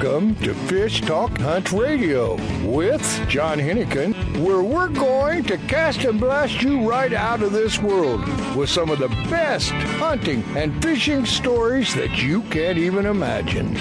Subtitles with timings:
[0.00, 6.20] Welcome to Fish Talk Hunt Radio with John Hennigan, where we're going to cast and
[6.20, 8.20] blast you right out of this world
[8.54, 13.76] with some of the best hunting and fishing stories that you can't even imagine.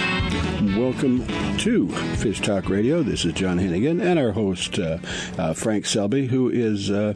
[0.78, 1.25] Welcome
[1.57, 3.02] to Fish Talk Radio.
[3.02, 5.00] This is John Hennigan and our host, uh,
[5.36, 7.16] uh, Frank Selby, who is uh,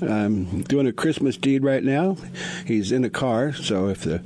[0.00, 2.16] um, doing a Christmas deed right now.
[2.66, 4.22] He's in a car, so if the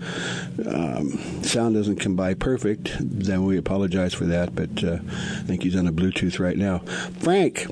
[0.66, 5.62] um, sound doesn't come by perfect, then we apologize for that, but uh, I think
[5.62, 6.80] he's on a Bluetooth right now.
[7.20, 7.66] Frank.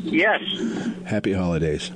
[0.00, 0.40] Yes.
[1.04, 1.90] Happy holidays.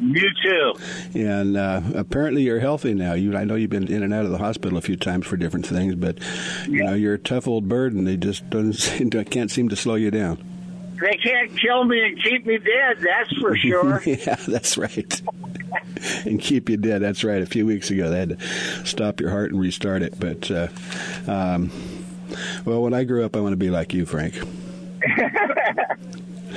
[0.00, 0.74] You too.
[1.14, 3.14] And uh, apparently you're healthy now.
[3.14, 5.36] You, I know you've been in and out of the hospital a few times for
[5.36, 6.18] different things, but
[6.66, 6.90] you yeah.
[6.90, 9.76] know you're a tough old bird, and they just don't seem to, can't seem to
[9.76, 10.42] slow you down.
[11.00, 12.98] They can't kill me and keep me dead.
[13.00, 14.02] That's for sure.
[14.04, 15.22] yeah, that's right.
[16.24, 17.02] and keep you dead.
[17.02, 17.42] That's right.
[17.42, 20.18] A few weeks ago, they had to stop your heart and restart it.
[20.18, 20.68] But uh,
[21.26, 21.70] um,
[22.64, 24.34] well, when I grew up, I want to be like you, Frank.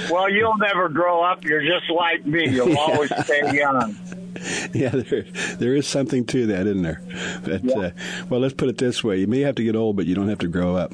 [0.10, 1.44] Well, you'll never grow up.
[1.44, 2.50] You're just like me.
[2.50, 2.76] You'll yeah.
[2.78, 3.98] always stay young.
[4.74, 5.24] Yeah, there,
[5.58, 7.02] there is something to that, isn't there?
[7.44, 7.78] But, yeah.
[7.78, 7.90] uh,
[8.30, 10.30] well, let's put it this way: you may have to get old, but you don't
[10.30, 10.92] have to grow up.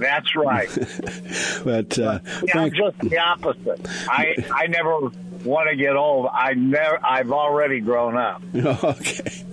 [0.00, 0.68] That's right.
[1.64, 3.86] but uh, yeah, Frank, just the opposite.
[4.08, 5.10] I I never
[5.44, 6.28] want to get old.
[6.32, 6.98] I never.
[7.04, 8.42] I've already grown up.
[8.90, 9.44] Okay.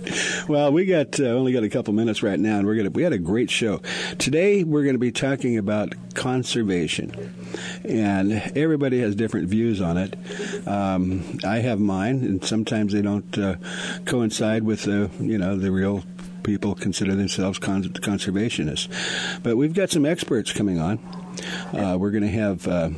[0.48, 3.02] Well, we got uh, only got a couple minutes right now, and we're gonna we
[3.02, 3.82] had a great show
[4.18, 4.64] today.
[4.64, 7.10] We're going to be talking about conservation,
[7.84, 10.16] and everybody has different views on it.
[10.66, 13.56] Um, I have mine, and sometimes they don't uh,
[14.04, 16.04] coincide with the you know the real
[16.42, 18.88] people consider themselves con- conservationists.
[19.42, 20.98] But we've got some experts coming on.
[21.72, 22.90] Uh, we're going to have uh,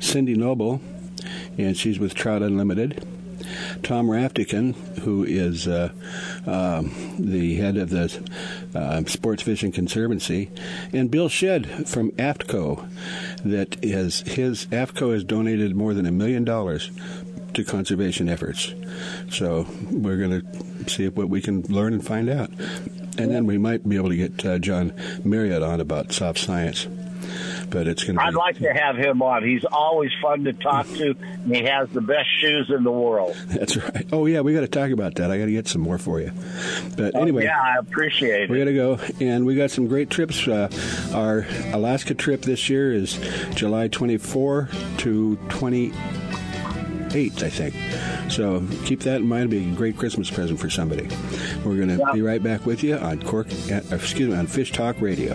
[0.00, 0.80] Cindy Noble
[1.58, 3.06] and she's with Trout Unlimited.
[3.82, 5.90] Tom Raftican, who is uh,
[6.46, 6.82] uh,
[7.18, 8.08] the head of the
[8.76, 10.50] uh, Sports Fishing Conservancy,
[10.92, 12.88] and Bill Shedd from AFTCO,
[13.44, 16.90] that is his AFTCO has donated more than a million dollars
[17.54, 18.74] to conservation efforts.
[19.30, 22.50] So we're going to see what we can learn and find out,
[23.18, 24.92] and then we might be able to get uh, John
[25.24, 26.86] Marriott on about soft science
[27.70, 28.22] but it's going to.
[28.22, 29.44] I'd like to have him on.
[29.44, 33.36] He's always fun to talk to, and he has the best shoes in the world.
[33.46, 34.06] That's right.
[34.12, 35.30] Oh yeah, we got to talk about that.
[35.30, 36.32] I got to get some more for you.
[36.96, 38.50] But oh, anyway, yeah, I appreciate it.
[38.50, 40.46] We got to go, and we got some great trips.
[40.46, 40.68] Uh,
[41.14, 43.18] our Alaska trip this year is
[43.54, 44.68] July 24
[44.98, 47.74] to 28, I think.
[48.30, 49.52] So keep that in mind.
[49.52, 51.08] It'll be a great Christmas present for somebody.
[51.64, 52.12] We're going to yeah.
[52.12, 53.48] be right back with you on Cork.
[53.70, 55.34] Uh, excuse me, on Fish Talk Radio.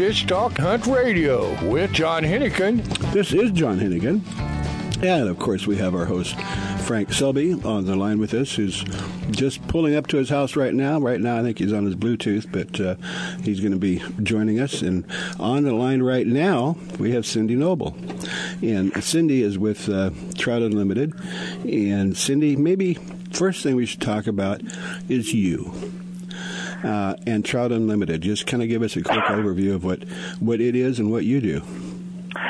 [0.04, 2.84] Fish Talk Hunt Radio with John Hennigan.
[3.14, 4.20] This is John Hennigan.
[5.02, 6.38] And of course, we have our host,
[6.82, 8.84] Frank Selby, on the line with us, who's
[9.30, 11.00] just pulling up to his house right now.
[11.00, 12.96] Right now, I think he's on his Bluetooth, but uh,
[13.44, 14.82] he's going to be joining us.
[14.82, 15.06] And
[15.40, 17.96] on the line right now, we have Cindy Noble.
[18.62, 21.14] And Cindy is with uh, Trout Unlimited.
[21.66, 22.98] And Cindy, maybe
[23.32, 24.60] first thing we should talk about
[25.08, 25.83] is you.
[26.84, 28.20] Uh, and Trout Unlimited.
[28.20, 30.02] Just kind of give us a quick overview of what,
[30.38, 31.62] what it is and what you do.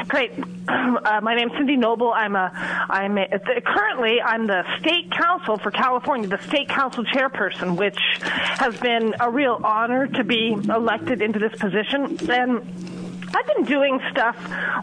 [0.09, 0.33] Great.
[0.67, 2.13] Uh, my name's Cindy Noble.
[2.13, 2.51] I'm a,
[2.89, 3.27] I'm a,
[3.61, 9.31] currently I'm the state council for California, the state council chairperson, which has been a
[9.31, 12.17] real honor to be elected into this position.
[12.31, 12.61] And
[13.35, 14.37] I've been doing stuff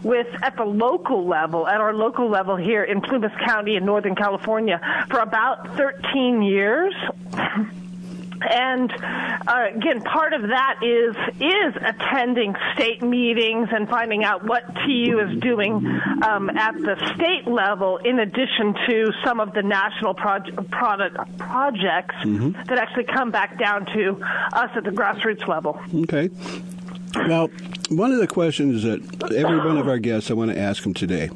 [0.04, 4.14] with at the local level, at our local level here in Plumas County in Northern
[4.14, 6.94] California for about 13 years.
[8.50, 14.64] And uh, again, part of that is is attending state meetings and finding out what
[14.84, 15.74] TU is doing
[16.22, 22.14] um, at the state level, in addition to some of the national proje- product projects
[22.22, 22.52] mm-hmm.
[22.68, 24.20] that actually come back down to
[24.52, 25.80] us at the grassroots level.
[25.94, 26.30] Okay.
[27.14, 27.48] Now,
[27.90, 29.00] one of the questions that
[29.34, 31.28] every one of our guests I want to ask them today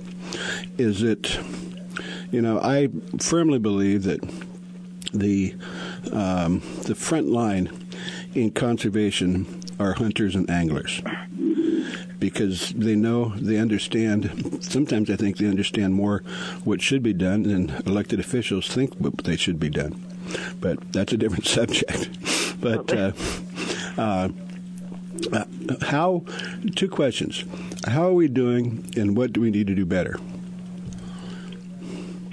[0.79, 1.39] is that,
[2.33, 2.89] you know, I
[3.21, 4.21] firmly believe that
[5.13, 5.55] the
[6.13, 7.71] um, the front line
[8.35, 11.03] in conservation are hunters and anglers.
[12.19, 16.21] Because they know they understand sometimes i think they understand more
[16.65, 20.03] what should be done than elected officials think what they should be done.
[20.61, 22.09] But that's a different subject.
[22.61, 23.13] But uh,
[23.99, 24.29] uh,
[25.33, 25.45] uh,
[25.83, 26.25] how
[26.75, 27.45] two questions.
[27.87, 30.19] How are we doing and what do we need to do better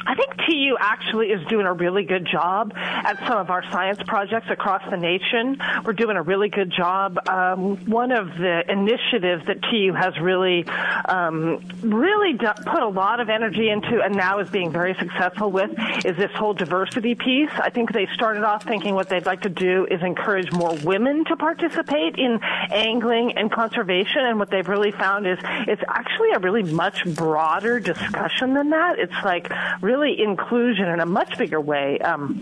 [0.06, 4.00] I think TU actually is doing a really good job at some of our science
[4.06, 5.62] projects across the nation.
[5.86, 7.18] We're doing a really good job.
[7.28, 10.66] Um, one of the initiatives that TU has really,
[11.08, 15.72] um, really put a lot of energy into and now is being very successful with
[16.06, 17.52] is this whole diversity piece.
[17.54, 21.24] I think they started off thinking what they'd like to do is encourage more women
[21.26, 22.40] to participate in
[22.72, 24.26] angling and conservation.
[24.26, 29.00] And what they've really found is it's actually a really much broader discussion than that.
[29.00, 29.52] It's like
[29.82, 32.00] really really inclusion in a much bigger way.
[32.00, 32.40] Um,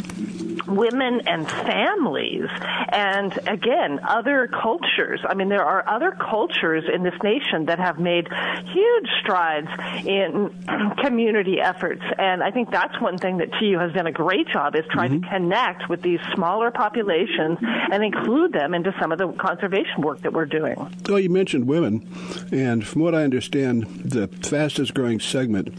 [0.68, 2.48] women and families,
[2.90, 5.20] and again, other cultures.
[5.28, 9.68] I mean, there are other cultures in this nation that have made huge strides
[10.06, 10.54] in
[11.04, 14.76] community efforts, and I think that's one thing that TU has done a great job
[14.76, 15.24] is trying mm-hmm.
[15.24, 20.22] to connect with these smaller populations and include them into some of the conservation work
[20.22, 20.76] that we're doing.
[21.08, 22.08] Well, you mentioned women,
[22.52, 25.74] and from what I understand, the fastest growing segment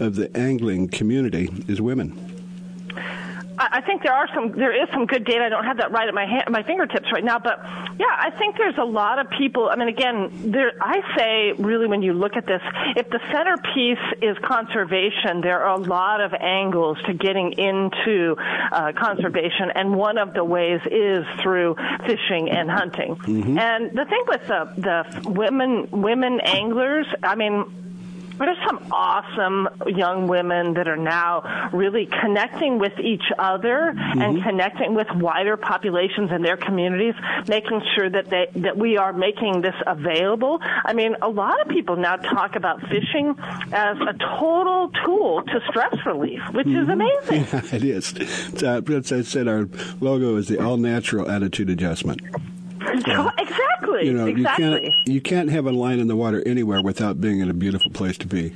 [0.00, 2.28] of the angling community is women.
[3.60, 5.44] I think there are some, there is some good data.
[5.44, 7.58] I don't have that right at my hand, my fingertips right now, but
[7.98, 9.68] yeah, I think there's a lot of people.
[9.68, 12.62] I mean, again, there, I say really when you look at this,
[12.96, 18.36] if the centerpiece is conservation, there are a lot of angles to getting into
[18.70, 21.74] uh, conservation, and one of the ways is through
[22.06, 23.16] fishing and hunting.
[23.16, 23.58] Mm-hmm.
[23.58, 27.87] And the thing with the the women women anglers, I mean
[28.46, 34.20] there's some awesome young women that are now really connecting with each other mm-hmm.
[34.20, 37.14] and connecting with wider populations in their communities,
[37.46, 40.58] making sure that they that we are making this available.
[40.62, 43.34] I mean, a lot of people now talk about fishing
[43.72, 46.82] as a total tool to stress relief, which mm-hmm.
[46.82, 47.08] is amazing.
[47.48, 48.62] Yeah, it is.
[48.62, 49.68] Uh, as I said, our
[50.00, 52.20] logo is the all natural attitude adjustment.
[53.38, 54.06] exactly.
[54.06, 54.64] You know, exactly.
[54.64, 57.54] you can't you can't have a line in the water anywhere without being in a
[57.54, 58.54] beautiful place to be.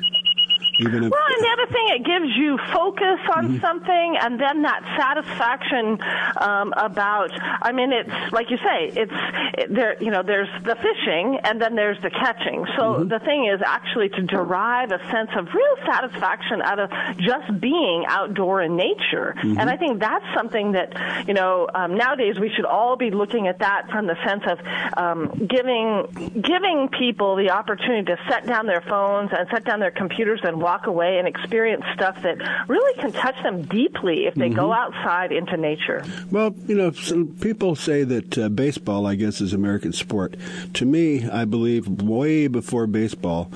[0.78, 3.60] Even if, well, and the other thing, it gives you focus on mm-hmm.
[3.60, 5.98] something, and then that satisfaction
[6.40, 7.30] um, about.
[7.62, 9.12] I mean, it's like you say, it's
[9.58, 10.02] it, there.
[10.02, 12.64] You know, there's the fishing, and then there's the catching.
[12.76, 13.08] So mm-hmm.
[13.08, 18.04] the thing is actually to derive a sense of real satisfaction out of just being
[18.08, 19.34] outdoor in nature.
[19.36, 19.58] Mm-hmm.
[19.58, 23.46] And I think that's something that you know um, nowadays we should all be looking
[23.46, 24.58] at that from the sense of
[24.96, 26.06] um, giving
[26.40, 30.62] giving people the opportunity to set down their phones and set down their computers and
[30.62, 32.38] walk away and experience stuff that
[32.69, 34.57] really can touch them deeply if they mm-hmm.
[34.57, 36.04] go outside into nature.
[36.31, 36.92] Well, you know,
[37.40, 40.37] people say that uh, baseball, I guess, is American sport.
[40.75, 43.50] To me, I believe way before baseball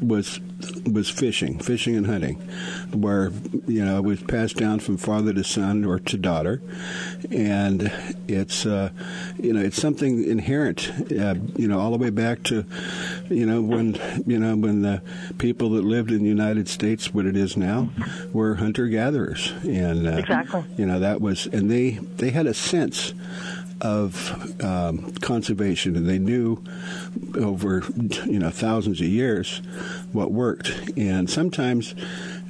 [0.00, 0.40] was
[0.90, 2.36] was fishing, fishing and hunting,
[2.92, 3.30] where
[3.66, 6.62] you know it was passed down from father to son or to daughter,
[7.30, 7.92] and
[8.28, 8.90] it's uh,
[9.38, 12.64] you know it's something inherent, uh, you know, all the way back to
[13.28, 15.02] you know when you know when the
[15.38, 17.90] people that lived in the United States, what it is now,
[18.32, 22.54] were hunter gatherers, and uh, exactly, you know that was, and they they had a
[22.54, 23.14] sense
[23.80, 26.62] of um, conservation, and they knew
[27.34, 27.82] over
[28.26, 29.58] you know thousands of years
[30.12, 30.72] what worked.
[30.96, 31.94] And sometimes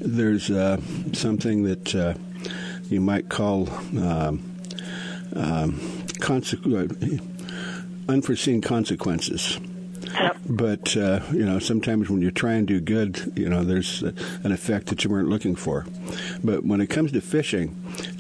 [0.00, 0.80] there's uh,
[1.12, 2.14] something that uh,
[2.88, 4.42] you might call um,
[5.34, 5.80] um,
[6.20, 7.20] consequ-
[8.08, 9.58] unforeseen consequences.
[10.48, 14.52] But uh, you know, sometimes when you try and do good, you know, there's an
[14.52, 15.86] effect that you weren't looking for.
[16.42, 17.74] But when it comes to fishing,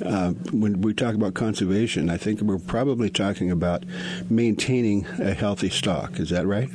[0.04, 3.84] uh, when we talk about conservation, I think we're probably talking about
[4.30, 6.18] maintaining a healthy stock.
[6.18, 6.70] Is that right?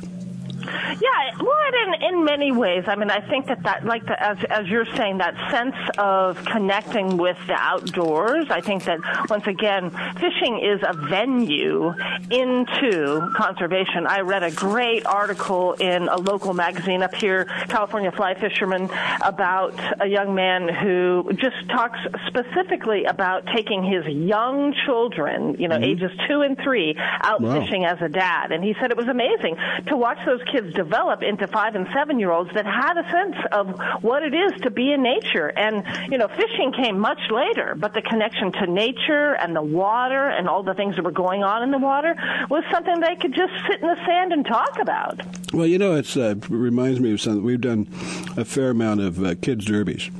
[0.64, 2.84] Yeah, well, in in many ways.
[2.86, 6.44] I mean, I think that that like the, as as you're saying, that sense of
[6.44, 8.46] connecting with the outdoors.
[8.50, 11.92] I think that once again, fishing is a venue
[12.30, 14.06] into conservation.
[14.06, 18.90] I read a great article in a local magazine up here, California Fly Fisherman,
[19.22, 25.76] about a young man who just talks specifically about taking his young children, you know,
[25.76, 25.84] mm-hmm.
[25.84, 27.60] ages two and three, out Wow.
[27.60, 31.22] fishing as a dad, and he said it was amazing to watch those kids develop
[31.22, 34.70] into five and seven year olds that had a sense of what it is to
[34.70, 35.48] be in nature.
[35.48, 40.28] And, you know, fishing came much later, but the connection to nature and the water
[40.28, 42.14] and all the things that were going on in the water
[42.48, 45.20] was something they could just sit in the sand and talk about.
[45.52, 47.42] Well, you know, it's uh, it reminds me of something.
[47.42, 47.88] We've done
[48.36, 50.10] a fair amount of uh, kids derbies,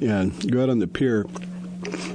[0.00, 1.26] and go out on the pier.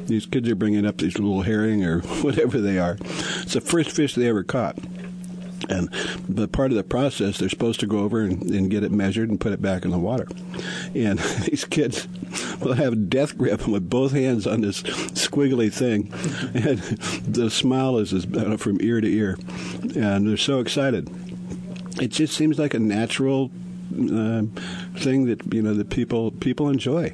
[0.05, 2.97] These kids are bringing up these little herring or whatever they are.
[2.99, 4.77] It's the first fish they ever caught.
[5.69, 5.89] And
[6.27, 9.29] the part of the process, they're supposed to go over and, and get it measured
[9.29, 10.27] and put it back in the water.
[10.93, 12.07] And these kids
[12.61, 16.11] will have a death grip with both hands on this squiggly thing,
[16.53, 16.79] and
[17.33, 19.37] the smile is is, uh, from ear to ear,
[19.95, 21.09] and they're so excited
[22.01, 23.51] it just seems like a natural
[23.93, 24.43] uh,
[24.95, 27.13] thing that you know that people people enjoy.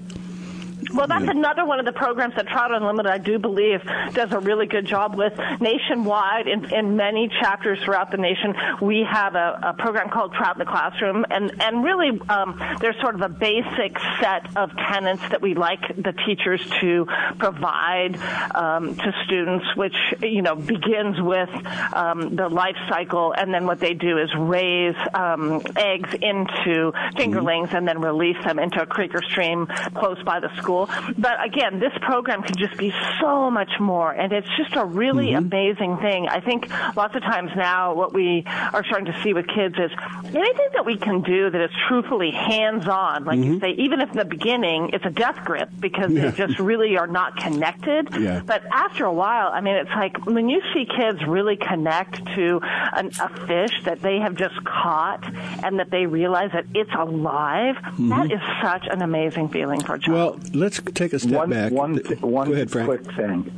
[0.94, 3.82] Well, that's another one of the programs that Trout Unlimited, I do believe,
[4.14, 5.34] does a really good job with.
[5.60, 10.56] Nationwide, in, in many chapters throughout the nation, we have a, a program called Trout
[10.56, 15.22] in the Classroom, and and really, um, there's sort of a basic set of tenets
[15.30, 17.06] that we like the teachers to
[17.38, 18.18] provide
[18.56, 21.50] um, to students, which you know begins with
[21.94, 27.74] um, the life cycle, and then what they do is raise um, eggs into fingerlings
[27.74, 30.79] and then release them into a creek or stream close by the school.
[31.18, 35.28] But again, this program can just be so much more, and it's just a really
[35.28, 35.46] mm-hmm.
[35.46, 36.28] amazing thing.
[36.28, 39.92] I think lots of times now, what we are starting to see with kids is
[40.26, 43.26] anything that we can do that is truthfully hands-on.
[43.26, 43.60] Like you mm-hmm.
[43.60, 46.30] say, even if in the beginning it's a death grip because Yeah.
[46.30, 48.10] they just really are not connected.
[48.20, 48.42] Yeah.
[48.46, 52.60] But after a while, I mean, it's like when you see kids really connect to
[52.94, 55.24] an, a fish that they have just caught
[55.64, 58.32] and that they realize that it's alive, that mm-hmm.
[58.32, 60.16] is such an amazing feeling for a child.
[60.16, 61.72] Well, let's take a step one, back.
[61.72, 63.52] one, one ahead, quick thing.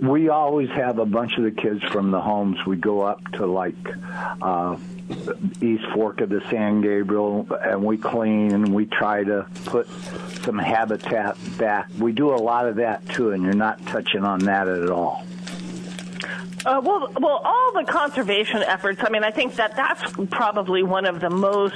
[0.00, 2.64] We always have a bunch of the kids from the homes.
[2.66, 3.74] We go up to like
[4.40, 4.76] uh,
[5.60, 9.88] East Fork of the San Gabriel, and we clean and we try to put
[10.42, 11.90] some habitat back.
[11.98, 15.26] We do a lot of that too, and you're not touching on that at all.
[16.64, 19.00] Uh, well, well, all the conservation efforts.
[19.04, 21.74] I mean, I think that that's probably one of the most,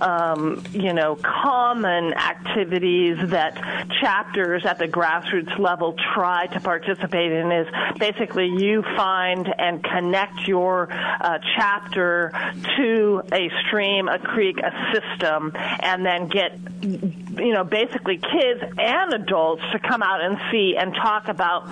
[0.00, 3.54] um, you know, common activities that
[4.00, 7.52] chapters at the grassroots level try to participate in.
[7.52, 7.68] Is
[7.98, 12.32] basically you find and connect your uh, chapter
[12.76, 19.14] to a stream, a creek, a system, and then get, you know, basically kids and
[19.14, 21.68] adults to come out and see and talk about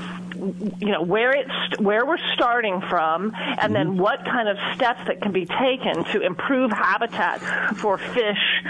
[0.80, 5.20] you know where it's where we're starting from and then what kind of steps that
[5.20, 7.40] can be taken to improve habitat
[7.76, 8.62] for fish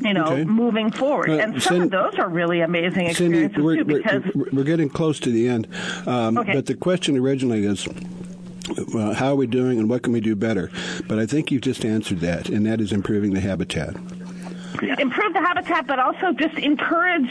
[0.00, 0.44] you know Okay.
[0.44, 3.84] moving forward Uh, and some Cin- of those are really amazing Cindy, experiences we're, too
[3.84, 5.66] because we're, we're getting close to the end.
[6.06, 6.52] Um, Okay.
[6.54, 7.86] But the question originally is,
[8.92, 10.70] well, how are we doing and what can we do better?
[11.08, 13.94] But I think you've just answered that, and that is improving the habitat.
[14.82, 17.30] Improve the habitat, but also just encourage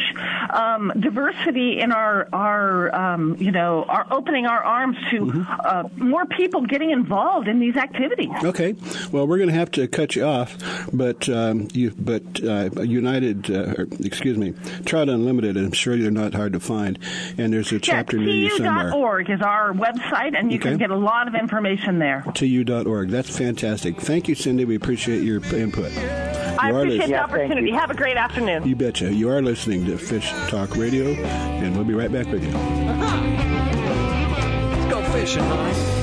[0.49, 5.43] um, diversity in our our um, you know our opening our arms to Mm-hmm.
[5.63, 8.29] uh, more people getting involved in these activities.
[8.43, 8.75] Okay.
[9.11, 10.57] Well, we're going to have to cut you off,
[10.91, 14.53] but um, you, but uh, United, uh, excuse me,
[14.85, 15.55] Trout Unlimited.
[15.57, 16.99] I'm sure you're not hard to find,
[17.37, 18.89] and there's a chapter near you somewhere.
[18.91, 20.69] TU.org is our website, and you Okay.
[20.69, 22.23] can get a lot of information there.
[22.33, 23.09] tu.org.
[23.09, 23.99] That's fantastic.
[23.99, 24.65] Thank you, Cindy.
[24.65, 25.91] We appreciate your input.
[26.59, 27.69] I You appreciate the opportunity.
[27.69, 27.75] you.
[27.75, 28.67] Have a great afternoon.
[28.67, 29.13] You betcha.
[29.13, 32.51] You are listening to Fish Talk Radio, and we'll be right back with you.
[32.51, 33.11] Let's
[34.91, 36.02] go fishing, honey.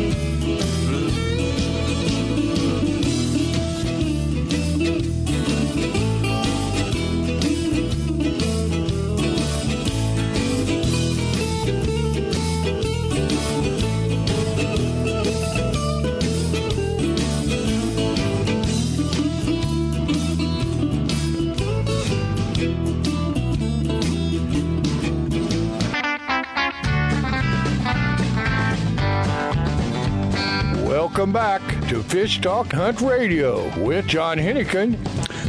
[32.22, 34.96] Fish Talk Hunt Radio with John Hennigan.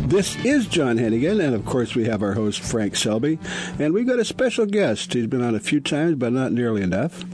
[0.10, 3.38] This is John Hennigan, and of course, we have our host, Frank Selby.
[3.78, 5.14] And we've got a special guest.
[5.14, 7.26] He's been on a few times, but not nearly enough.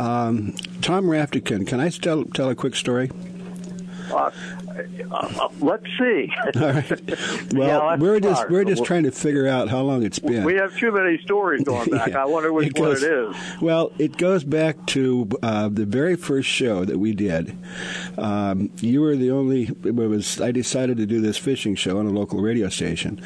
[0.00, 1.66] Um, Tom Raftican.
[1.66, 3.10] Can I tell, tell a quick story?
[4.10, 4.30] Uh,
[5.10, 6.30] uh, let's see.
[6.56, 7.00] All right.
[7.52, 10.44] Well, Yeah, we're just we're just trying to figure out how long it's been.
[10.44, 12.08] We have too many stories going back.
[12.08, 12.22] Yeah.
[12.22, 13.36] I wonder which It one it is.
[13.60, 17.56] Well, it goes back to uh, the very first show that we did.
[18.16, 19.64] Um, you were the only.
[19.84, 23.20] It was I decided to do this fishing show on a local radio station,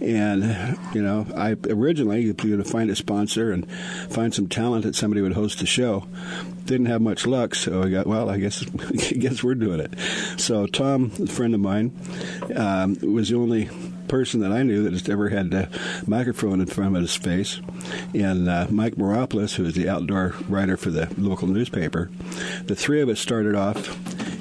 [0.00, 3.70] and you know I originally you know, to find a sponsor and
[4.10, 6.06] find some talent that somebody would host the show.
[6.64, 8.30] Didn't have much luck, so I got well.
[8.30, 9.94] I guess I guess we're doing it.
[10.38, 11.92] So Tom, a friend of mine,
[12.54, 13.68] um, was the only
[14.08, 15.70] person that I knew that has ever had a
[16.06, 17.60] microphone in front of his face,
[18.14, 22.10] and uh, Mike Moropoulos, who is the outdoor writer for the local newspaper.
[22.66, 23.88] The three of us started off,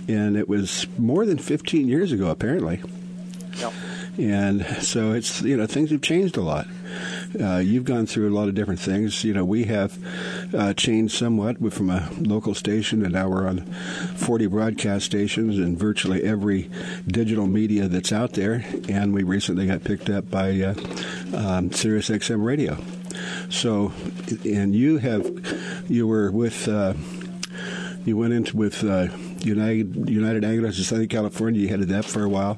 [0.09, 2.81] and it was more than 15 years ago, apparently.
[4.17, 6.67] And so it's you know things have changed a lot.
[7.39, 9.23] Uh, you've gone through a lot of different things.
[9.23, 9.97] You know, we have
[10.53, 13.61] uh, changed somewhat We're from a local station, and now we're on
[14.15, 16.69] 40 broadcast stations and virtually every
[17.07, 18.65] digital media that's out there.
[18.89, 20.75] And we recently got picked up by uh,
[21.35, 22.77] um, Sirius XM Radio.
[23.49, 23.93] So,
[24.45, 26.93] and you have, you were with, uh,
[28.05, 29.07] you went into with uh,
[29.45, 31.61] United United Anglers of Southern California.
[31.61, 32.57] You headed that for a while,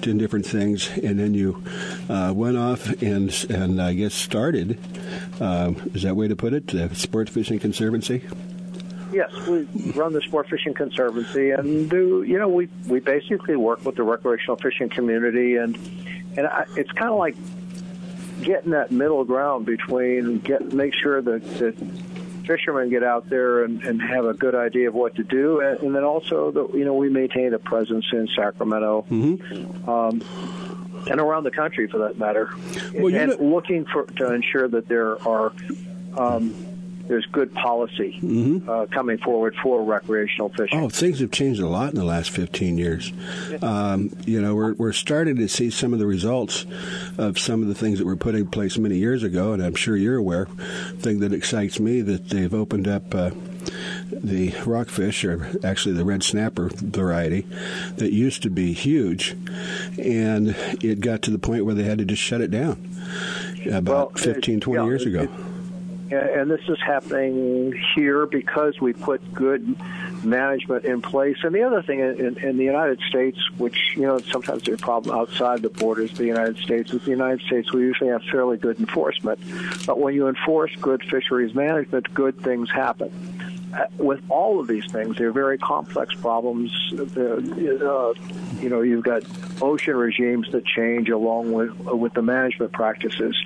[0.00, 1.62] doing different things, and then you
[2.08, 4.78] uh, went off and and I guess started.
[5.40, 6.68] Uh, is that way to put it?
[6.68, 8.22] The Sports Fishing Conservancy.
[9.12, 13.84] Yes, we run the Sport Fishing Conservancy, and do you know we we basically work
[13.84, 15.76] with the recreational fishing community, and
[16.36, 17.36] and I, it's kind of like
[18.42, 21.76] getting that middle ground between get make sure that that
[22.46, 25.80] fishermen get out there and, and have a good idea of what to do, and,
[25.80, 29.06] and then also, the, you know, we maintain a presence in Sacramento.
[29.10, 29.88] Mm-hmm.
[29.88, 30.22] Um,
[31.10, 32.50] and around the country, for that matter,
[32.94, 35.52] Well, and know- looking for to ensure that there are
[36.16, 36.54] um,
[37.06, 38.18] there's good policy
[38.66, 40.78] uh, coming forward for recreational fishing.
[40.78, 40.86] Mm-hmm.
[40.86, 43.12] Oh, things have changed a lot in the last 15 years.
[43.62, 46.64] Um, you know, we're, we're starting to see some of the results
[47.18, 49.74] of some of the things that were put in place many years ago, and I'm
[49.74, 50.46] sure you're aware.
[50.46, 53.30] The thing that excites me that they've opened up uh,
[54.10, 57.42] the rockfish, or actually the red snapper variety,
[57.96, 59.32] that used to be huge,
[59.98, 62.78] and it got to the point where they had to just shut it down
[63.66, 65.20] about Well, 15, 20 yeah, years ago.
[65.22, 65.30] it-
[66.18, 69.76] and this is happening here because we put good
[70.24, 71.36] management in place.
[71.42, 74.82] And the other thing in, in the United States, which you know sometimes there's a
[74.82, 78.22] problem outside the borders of the United States, is the United States we usually have
[78.30, 79.38] fairly good enforcement.
[79.86, 83.10] But when you enforce good fisheries management, good things happen.
[83.74, 86.70] Uh, With all of these things, they're very complex problems.
[86.92, 87.38] Uh,
[88.60, 89.24] you know, you've got
[89.60, 93.36] ocean regimes that change along with with the management practices.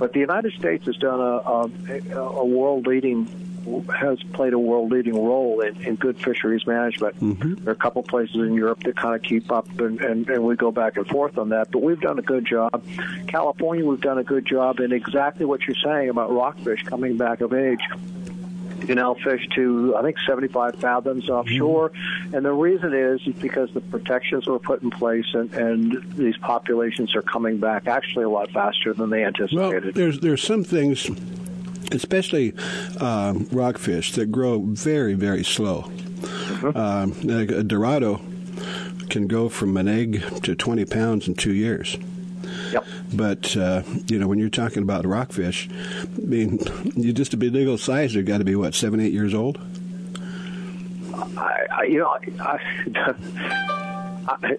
[0.00, 3.28] But the United States has done a, a, a world leading
[3.94, 7.20] has played a world leading role in, in good fisheries management.
[7.20, 7.56] Mm-hmm.
[7.56, 10.44] There are a couple places in Europe that kind of keep up, and, and, and
[10.44, 11.70] we go back and forth on that.
[11.70, 12.82] But we've done a good job.
[13.26, 17.42] California, we've done a good job in exactly what you're saying about rockfish coming back
[17.42, 17.82] of age.
[18.80, 21.92] You can now fish to, I think, 75 fathoms offshore.
[22.32, 27.14] And the reason is because the protections were put in place and, and these populations
[27.14, 29.84] are coming back actually a lot faster than they anticipated.
[29.84, 31.10] Well, there's there's some things,
[31.92, 32.54] especially
[33.00, 35.90] um, rockfish, that grow very very slow.
[36.74, 38.20] Um, like a Dorado
[39.08, 41.96] can go from an egg to 20 pounds in two years.
[42.72, 42.86] Yep.
[43.12, 45.68] But uh, you know, when you're talking about rockfish,
[46.02, 46.60] I mean,
[46.96, 49.58] you just to be legal size, they've got to be what seven, eight years old.
[51.36, 52.58] I, I you know, I,
[52.94, 53.89] I,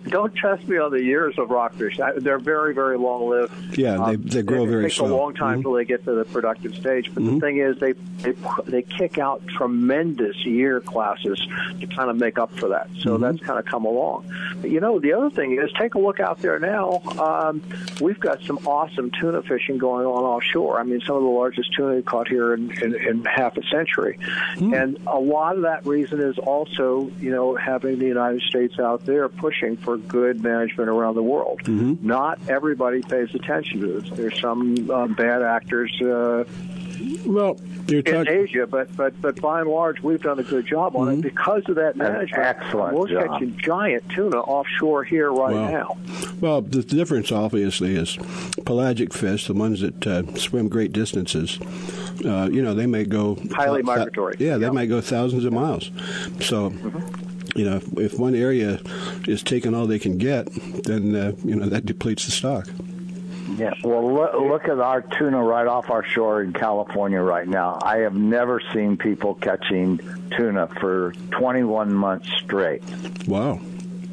[0.08, 2.00] don't trust me on the years of rockfish.
[2.00, 3.78] I, they're very, very long lived.
[3.78, 5.14] Yeah, they- they grow it, very It takes slow.
[5.14, 5.58] a long time Mhm.
[5.58, 7.12] until they get to the productive stage.
[7.14, 8.34] But the thing is, they, they
[8.66, 11.40] they kick out tremendous year classes
[11.80, 12.90] to kind of make up for that.
[13.00, 13.24] So Mm-hmm.
[13.24, 14.26] that's kind of come along.
[14.62, 17.02] But you know, the other thing is, take a look out there now.
[17.20, 17.62] Um,
[18.00, 20.80] we've got some awesome tuna fishing going on offshore.
[20.80, 24.18] I mean, some of the largest tuna caught here in, in, in half a century,
[24.58, 24.74] Hmm.
[24.74, 29.06] and a lot of that reason is also, you know, having the United States out
[29.06, 31.62] there pushing for good management around the world.
[31.64, 32.06] Mm-hmm.
[32.06, 34.10] Not everybody pays attention to this.
[34.18, 35.92] There's some uh, bad actors.
[36.02, 36.44] Uh,
[37.26, 38.28] well, you're in.
[38.28, 41.20] Asia, but but but by and large, we've done a good job on Mm-hmm.
[41.20, 42.44] it because of that management.
[42.46, 43.28] excellent We're job.
[43.28, 45.70] catching giant tuna offshore here right Wow.
[45.72, 45.98] now.
[46.40, 48.18] Well, the difference obviously is
[48.66, 51.60] pelagic fish, the ones that uh, swim great distances.
[52.24, 54.36] Uh, you know, they may go Highly thou- thou- migratory.
[54.38, 55.90] Yeah, they might go thousands of miles.
[56.40, 56.72] So.
[57.56, 58.80] You know, if, if one area
[59.28, 60.48] is taking all they can get,
[60.84, 62.68] then uh, you know that depletes the stock.
[63.58, 67.80] Yeah, well, look, look at our tuna right off our shore in California right now.
[67.82, 70.00] I have never seen people catching
[70.38, 72.84] tuna for 21 months straight.
[73.28, 73.60] Wow.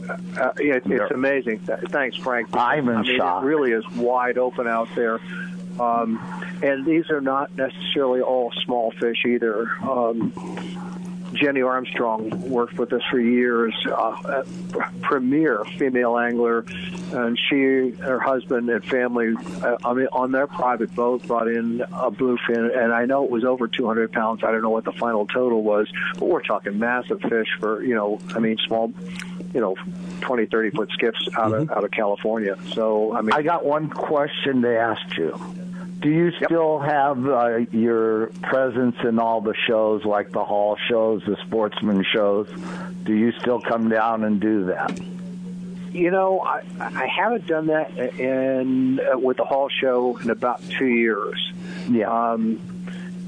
[0.09, 1.59] Uh, it, it's amazing.
[1.61, 2.49] Thanks, Frank.
[2.53, 3.43] I'm in I mean, shock.
[3.43, 5.21] It really is wide open out there.
[5.79, 6.19] Um,
[6.63, 9.69] and these are not necessarily all small fish either.
[9.83, 10.33] Um,
[11.35, 14.45] Jenny Armstrong worked with us for years, uh,
[15.03, 16.65] premier female angler,
[17.13, 21.81] and she, her husband, and family, uh, I mean, on their private boat, brought in
[21.81, 24.43] a bluefin, and I know it was over 200 pounds.
[24.43, 27.95] I don't know what the final total was, but we're talking massive fish for, you
[27.95, 28.93] know, I mean, small,
[29.55, 29.77] you know,
[30.21, 32.57] 20, 30 foot skiffs out of out of California.
[32.73, 35.39] So, I mean, I got one question to ask you.
[36.01, 41.23] Do you still have uh, your presence in all the shows, like the hall shows,
[41.27, 42.49] the sportsman shows?
[43.03, 45.01] Do you still come down and do that?
[45.93, 50.63] You know, I, I haven't done that in uh, with the Hall Show in about
[50.69, 51.53] two years.
[51.89, 52.11] Yeah.
[52.11, 52.61] Um,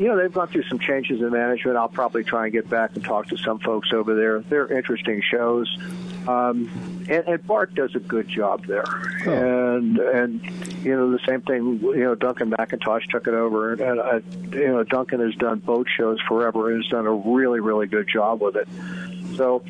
[0.01, 1.77] you know, they've gone through some changes in management.
[1.77, 4.41] I'll probably try and get back and talk to some folks over there.
[4.41, 5.69] They're interesting shows.
[6.27, 6.71] Um,
[7.07, 8.85] and, and Bart does a good job there.
[9.27, 10.43] And, and,
[10.83, 13.73] you know, the same thing, you know, Duncan McIntosh took it over.
[13.73, 17.13] And, and uh, you know, Duncan has done boat shows forever and has done a
[17.13, 18.69] really, really good job with it.
[19.41, 19.63] So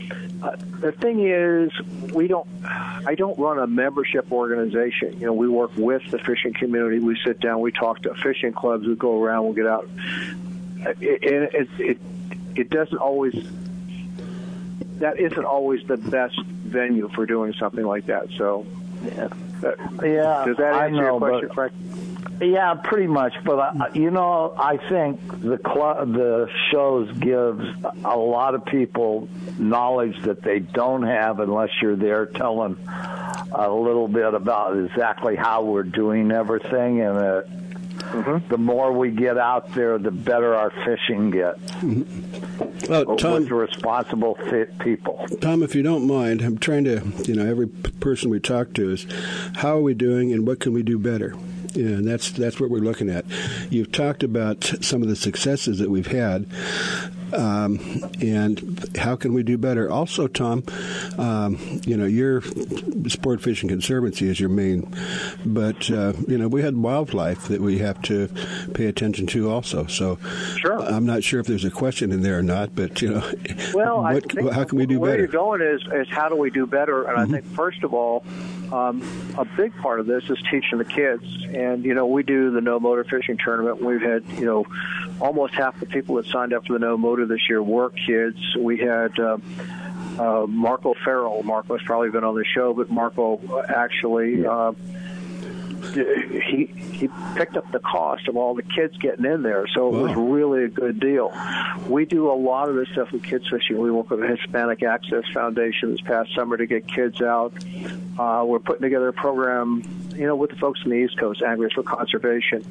[0.42, 1.70] uh, the thing is,
[2.12, 2.48] we don't.
[2.64, 5.20] I don't run a membership organization.
[5.20, 6.98] You know, we work with the fishing community.
[6.98, 7.60] We sit down.
[7.60, 8.84] We talk to fishing clubs.
[8.84, 9.50] We go around.
[9.50, 9.88] We get out.
[10.84, 11.98] Uh, It, it, it,
[12.56, 13.32] it, doesn't always.
[14.98, 18.28] That isn't always the best venue for doing something like that.
[18.36, 18.66] So,
[19.04, 19.28] yeah.
[20.02, 21.72] Yeah, does that answer know, your question, Frank?
[22.40, 23.34] Yeah, pretty much.
[23.44, 27.64] But uh, you know, I think the club, the shows gives
[28.04, 29.28] a lot of people
[29.58, 32.78] knowledge that they don't have unless you're there telling
[33.52, 38.48] a little bit about exactly how we're doing everything, and uh, mm-hmm.
[38.48, 41.60] the more we get out there, the better our fishing gets.
[41.72, 42.90] Mm-hmm.
[42.90, 45.26] Well, Tom, with responsible fit people.
[45.40, 48.90] Tom, if you don't mind, I'm trying to, you know, every person we talk to
[48.90, 49.06] is,
[49.56, 51.34] how are we doing, and what can we do better?
[51.76, 53.24] And that's that's what we're looking at.
[53.70, 56.46] You've talked about some of the successes that we've had,
[57.32, 57.78] um,
[58.20, 59.90] and how can we do better?
[59.90, 60.64] Also, Tom,
[61.18, 62.42] um, you know, your
[63.08, 64.94] Sport Fishing Conservancy is your main,
[65.44, 68.28] but uh, you know, we had wildlife that we have to
[68.74, 69.86] pay attention to also.
[69.86, 70.18] So,
[70.56, 70.80] sure.
[70.80, 73.32] I'm not sure if there's a question in there or not, but you know,
[73.74, 75.22] well, what, how can we do where better?
[75.22, 77.04] Where you're going is is how do we do better?
[77.04, 77.34] And mm-hmm.
[77.34, 78.24] I think first of all.
[78.72, 79.02] Um,
[79.36, 81.24] a big part of this is teaching the kids.
[81.52, 83.82] And, you know, we do the no motor fishing tournament.
[83.82, 84.66] We've had, you know,
[85.20, 88.38] almost half the people that signed up for the no motor this year were kids.
[88.56, 89.38] We had, uh,
[90.18, 91.42] uh, Marco Farrell.
[91.42, 94.72] Marco's probably been on the show, but Marco actually, uh,
[95.94, 99.92] he he picked up the cost of all the kids getting in there, so it
[99.92, 100.02] wow.
[100.02, 101.32] was really a good deal.
[101.88, 103.78] We do a lot of this stuff with kids fishing.
[103.78, 107.52] We work with the Hispanic Access Foundation this past summer to get kids out.
[108.18, 109.82] Uh, we're putting together a program
[110.20, 112.62] you know, with the folks on the East Coast, Anglers for Conservation.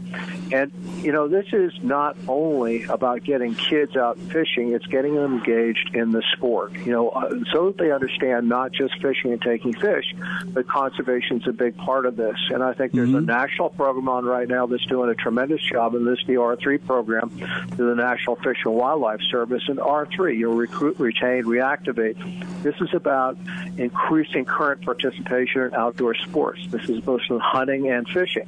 [0.53, 5.39] And, you know, this is not only about getting kids out fishing, it's getting them
[5.39, 9.41] engaged in the sport, you know, uh, so that they understand not just fishing and
[9.41, 10.13] taking fish,
[10.49, 12.37] but conservation is a big part of this.
[12.53, 13.17] And I think there's mm-hmm.
[13.17, 16.35] a national program on right now that's doing a tremendous job, and this is the
[16.35, 17.31] R3 program
[17.71, 19.63] through the National Fish and Wildlife Service.
[19.67, 22.61] And R3, you recruit, retain, reactivate.
[22.61, 23.39] This is about
[23.79, 26.61] increasing current participation in outdoor sports.
[26.69, 26.99] This is
[27.39, 28.47] hunting and fishing.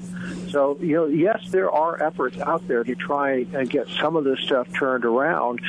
[0.49, 4.23] So, you know, yes, there are efforts out there to try and get some of
[4.23, 5.61] this stuff turned around.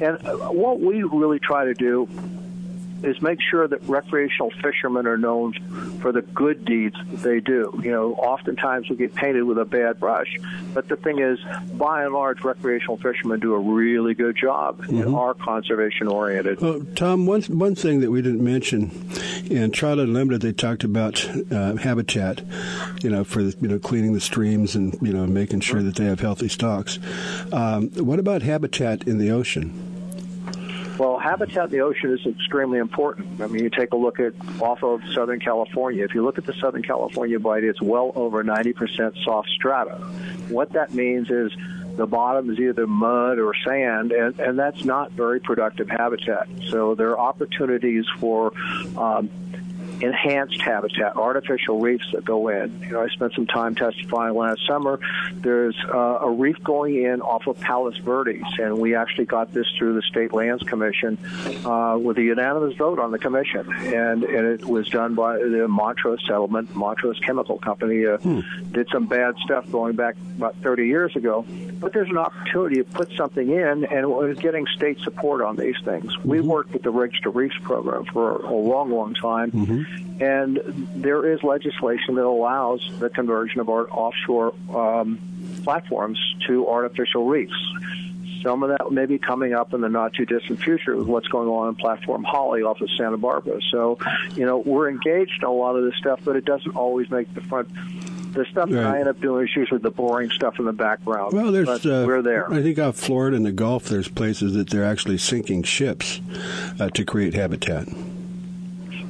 [0.00, 2.08] And uh, what we really try to do
[3.02, 5.52] is make sure that recreational fishermen are known
[6.00, 7.78] for the good deeds they do.
[7.82, 10.36] You know, oftentimes we get painted with a bad brush,
[10.74, 11.38] but the thing is,
[11.74, 15.02] by and large, recreational fishermen do a really good job mm-hmm.
[15.02, 16.60] and are conservation oriented.
[16.60, 18.90] Well, Tom, one one thing that we didn't mention
[19.50, 22.42] in Trout Unlimited, they talked about uh, habitat.
[23.02, 26.04] You know, for you know cleaning the streams and you know making sure that they
[26.04, 26.98] have healthy stocks.
[27.52, 29.89] Um, what about habitat in the ocean?
[31.00, 33.40] Well, habitat in the ocean is extremely important.
[33.40, 36.04] I mean, you take a look at off of Southern California.
[36.04, 39.94] If you look at the Southern California Bight, it's well over 90% soft strata.
[40.50, 41.52] What that means is
[41.96, 46.48] the bottom is either mud or sand, and, and that's not very productive habitat.
[46.68, 48.52] So there are opportunities for
[48.98, 49.30] um,
[50.02, 52.80] enhanced habitat, artificial reefs that go in.
[52.82, 54.98] You know, I spent some time testifying last summer.
[55.32, 59.66] There's uh, a reef going in off of Palos Verdes, and we actually got this
[59.78, 61.18] through the State Lands Commission
[61.64, 65.66] uh, with a unanimous vote on the commission, and, and it was done by the
[65.68, 66.74] Montrose Settlement.
[66.74, 68.40] Montrose Chemical Company uh, hmm.
[68.72, 71.44] did some bad stuff going back about 30 years ago,
[71.78, 75.76] but there's an opportunity to put something in, and we're getting state support on these
[75.84, 76.16] things.
[76.16, 76.28] Mm-hmm.
[76.28, 79.50] We've worked with the Rigs to Reefs program for a long, long time.
[79.50, 79.89] Mm-hmm
[80.20, 80.60] and
[80.94, 85.18] there is legislation that allows the conversion of our offshore um,
[85.64, 87.54] platforms to artificial reefs.
[88.42, 91.28] Some of that may be coming up in the not too distant future with what's
[91.28, 93.60] going on in Platform Holly off of Santa Barbara.
[93.70, 93.98] So,
[94.34, 97.32] you know, we're engaged in a lot of this stuff, but it doesn't always make
[97.34, 97.68] the front
[98.32, 98.74] the stuff right.
[98.74, 101.32] that I end up doing is usually the boring stuff in the background.
[101.32, 102.50] Well, there's uh, we're there.
[102.50, 106.20] I think off Florida and the Gulf, there's places that they're actually sinking ships
[106.78, 107.88] uh, to create habitat.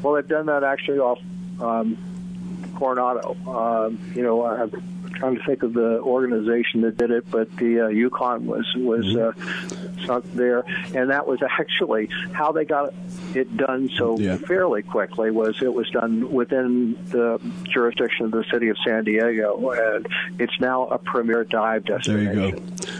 [0.03, 1.21] Well, they've done that actually off
[1.61, 1.97] um,
[2.77, 3.37] Coronado.
[3.47, 4.71] Um, you know, I'm
[5.21, 9.05] trying to think of the organization that did it, but the uh, Yukon was was
[9.05, 10.01] mm-hmm.
[10.01, 12.95] uh, sunk there, and that was actually how they got
[13.35, 14.37] it done so yeah.
[14.37, 15.31] fairly quickly.
[15.31, 17.39] Was it was done within the
[17.71, 22.37] jurisdiction of the city of San Diego, and it's now a premier dive destination.
[22.37, 22.53] There you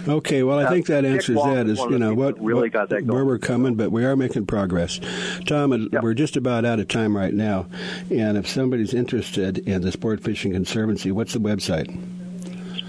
[0.07, 0.17] go.
[0.17, 1.67] Okay, well, I think that answers that.
[1.67, 4.47] Is you know what, really what, got that where we're coming, but we are making
[4.47, 5.01] progress.
[5.47, 6.03] Tom, yep.
[6.03, 7.67] we're just about out of time right now,
[8.11, 12.10] and if somebody's interested in the Sport Fishing Conservancy, what's the website?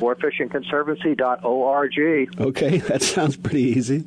[0.02, 2.40] sportfishingconservancy.org.
[2.40, 4.04] Okay, that sounds pretty easy.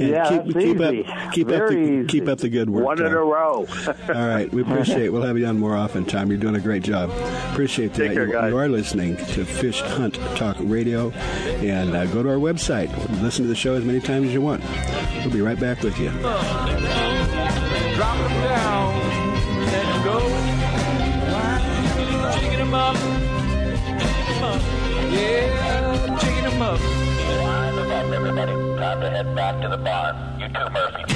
[0.00, 1.04] And yeah, keep, keep easy.
[1.04, 2.06] Up, keep Very up the, easy.
[2.06, 2.84] Keep up the good work.
[2.84, 3.66] One in a row.
[4.08, 5.12] All right, we appreciate it.
[5.12, 6.30] We'll have you on more often, Tom.
[6.30, 7.10] You're doing a great job.
[7.52, 8.08] Appreciate that.
[8.08, 8.50] Take care, you, guys.
[8.50, 12.90] you are listening to Fish Hunt Talk Radio, and uh, go to our website.
[13.22, 14.62] Listen to the show as many times as you want.
[15.18, 16.10] We'll be right back with you.
[25.16, 26.20] Them up.
[26.20, 26.80] Jigging them up.
[28.78, 30.16] Time to head back to the barn.
[30.38, 31.15] You too, Murphy.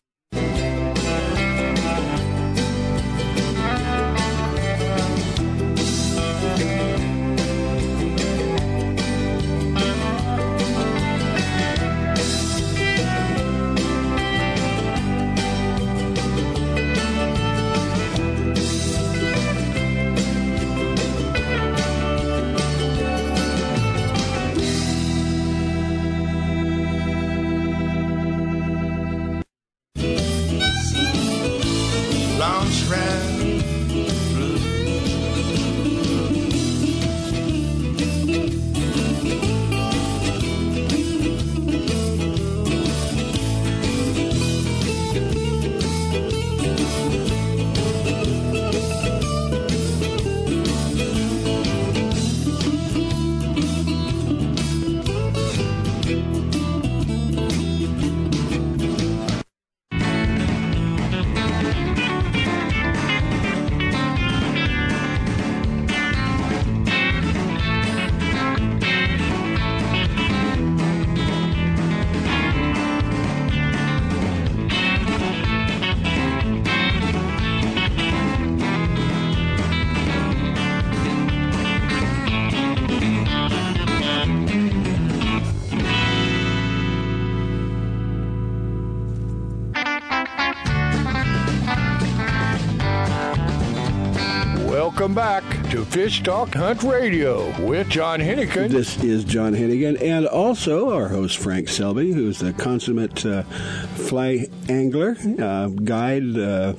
[95.91, 98.69] Fish Talk Hunt Radio with John Hennigan.
[98.69, 104.47] This is John Hennigan, and also our host Frank Selby, who's a consummate uh, fly
[104.69, 106.75] angler, uh, guide, uh,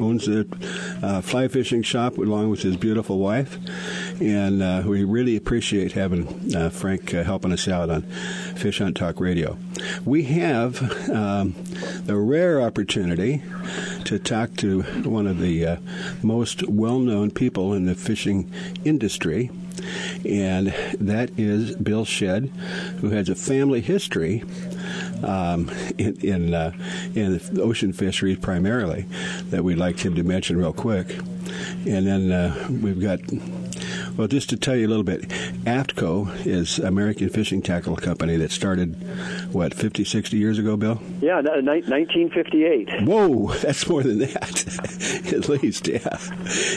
[0.00, 0.46] owns a
[1.00, 3.56] uh, fly fishing shop along with his beautiful wife,
[4.20, 9.20] and uh, we really appreciate having uh, Frank helping us out on Fish Hunt Talk
[9.20, 9.58] Radio.
[10.04, 11.54] We have um,
[12.04, 13.44] the rare opportunity
[14.10, 15.76] to talk to one of the uh,
[16.20, 18.52] most well-known people in the fishing
[18.84, 19.52] industry,
[20.24, 22.46] and that is Bill Shedd,
[23.00, 24.42] who has a family history
[25.22, 26.72] um, in in, uh,
[27.14, 29.02] in ocean fisheries primarily
[29.50, 31.16] that we'd like him to mention real quick,
[31.86, 33.20] and then uh, we've got.
[34.20, 35.22] Well, just to tell you a little bit,
[35.64, 38.94] AFTCO is American Fishing Tackle Company that started,
[39.50, 41.00] what, 50, 60 years ago, Bill?
[41.22, 43.04] Yeah, ni- 1958.
[43.04, 46.18] Whoa, that's more than that, at least, yeah.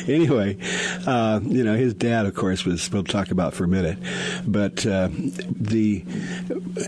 [0.07, 0.57] Anyway,
[1.05, 3.97] uh, you know, his dad, of course, was, we'll talk about for a minute,
[4.47, 5.99] but uh, the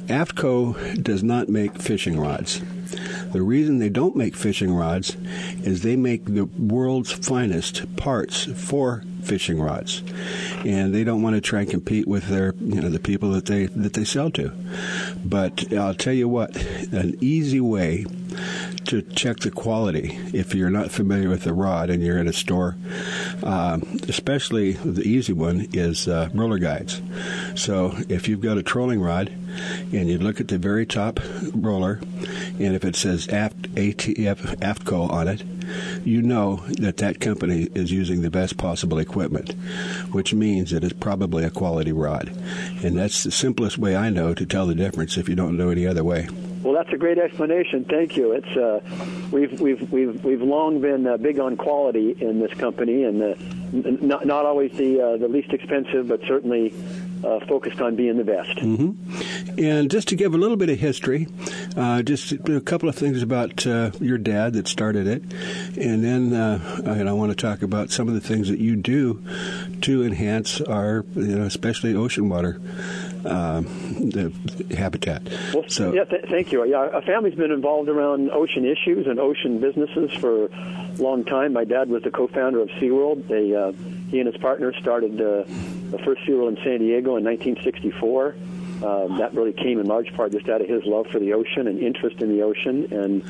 [0.08, 2.62] AFTCO does not make fishing rods.
[3.34, 5.18] The reason they don't make fishing rods
[5.66, 10.04] is they make the world's finest parts for fishing rods,
[10.66, 13.46] and they don't want to try and compete with their, you know, the people that
[13.46, 14.52] they that they sell to.
[15.24, 16.56] But I'll tell you what,
[16.92, 18.06] an easy way
[18.86, 22.34] to check the quality if you're not familiar with the rod and you're in a
[22.34, 22.76] store.
[23.44, 27.02] Um, especially the easy one is uh, roller guides.
[27.56, 29.30] So if you've got a trolling rod
[29.92, 31.20] and you look at the very top
[31.54, 32.00] roller,
[32.60, 35.44] and if it says aft ATF AFTCO on it,
[36.04, 39.54] you know that that company is using the best possible equipment,
[40.12, 42.30] which means that it's probably a quality rod.
[42.84, 45.70] And that's the simplest way I know to tell the difference if you don't know
[45.70, 46.28] any other way.
[46.66, 47.86] Well, that's a great explanation.
[47.86, 48.32] Thank you.
[48.32, 48.80] It's uh,
[49.32, 53.36] we've we've we've we've long been uh, big on quality in this company, and uh,
[54.04, 56.74] not not always the uh, the least expensive, but certainly
[57.26, 58.58] uh, focused on being the best.
[58.58, 59.60] Mm-hmm.
[59.60, 61.28] And just to give a little bit of history,
[61.76, 65.24] uh, just a couple of things about uh, your dad that started it,
[65.78, 68.76] and then uh, and I want to talk about some of the things that you
[68.76, 69.24] do
[69.82, 72.60] to enhance our, you know, especially ocean water.
[73.26, 74.32] Uh, the
[74.78, 75.24] habitat.
[75.52, 76.64] Well, so, yeah, th- thank you.
[76.64, 81.54] Yeah, our family's been involved around ocean issues and ocean businesses for a long time.
[81.54, 83.28] My dad was the co-founder of SeaWorld.
[83.28, 83.72] They, uh,
[84.10, 85.44] he and his partner started uh,
[85.92, 88.36] the first SeaWorld in San Diego in 1964.
[88.84, 91.68] Um, that really came in large part just out of his love for the ocean
[91.68, 92.88] and interest in the ocean.
[92.92, 93.24] And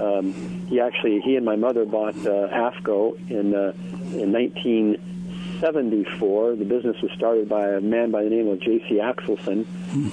[0.00, 0.32] um,
[0.68, 3.72] he actually, he and my mother bought uh, AFTCO in uh,
[4.16, 6.56] in 1974.
[6.56, 9.00] The business was started by a man by the name of J.C.
[9.02, 9.66] Axelson.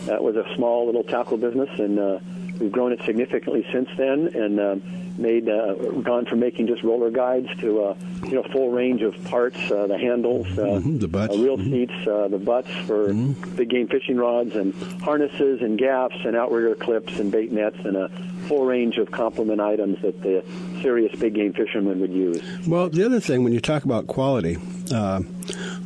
[0.05, 2.19] That was a small little tackle business, and uh,
[2.59, 4.27] we've grown it significantly since then.
[4.35, 4.81] And um,
[5.17, 9.21] made uh, gone from making just roller guides to uh, you know full range of
[9.25, 11.35] parts, uh, the handles, uh, Mhm, the butts.
[11.35, 13.11] uh, reel seats, uh, the butts for
[13.57, 17.97] big game fishing rods, and harnesses and gaffs and outrigger clips and bait nets, and
[17.97, 18.09] a
[18.47, 20.41] full range of complement items that the
[20.81, 22.41] serious big game fishermen would use.
[22.65, 24.57] Well, the other thing, when you talk about quality,
[24.93, 25.21] uh,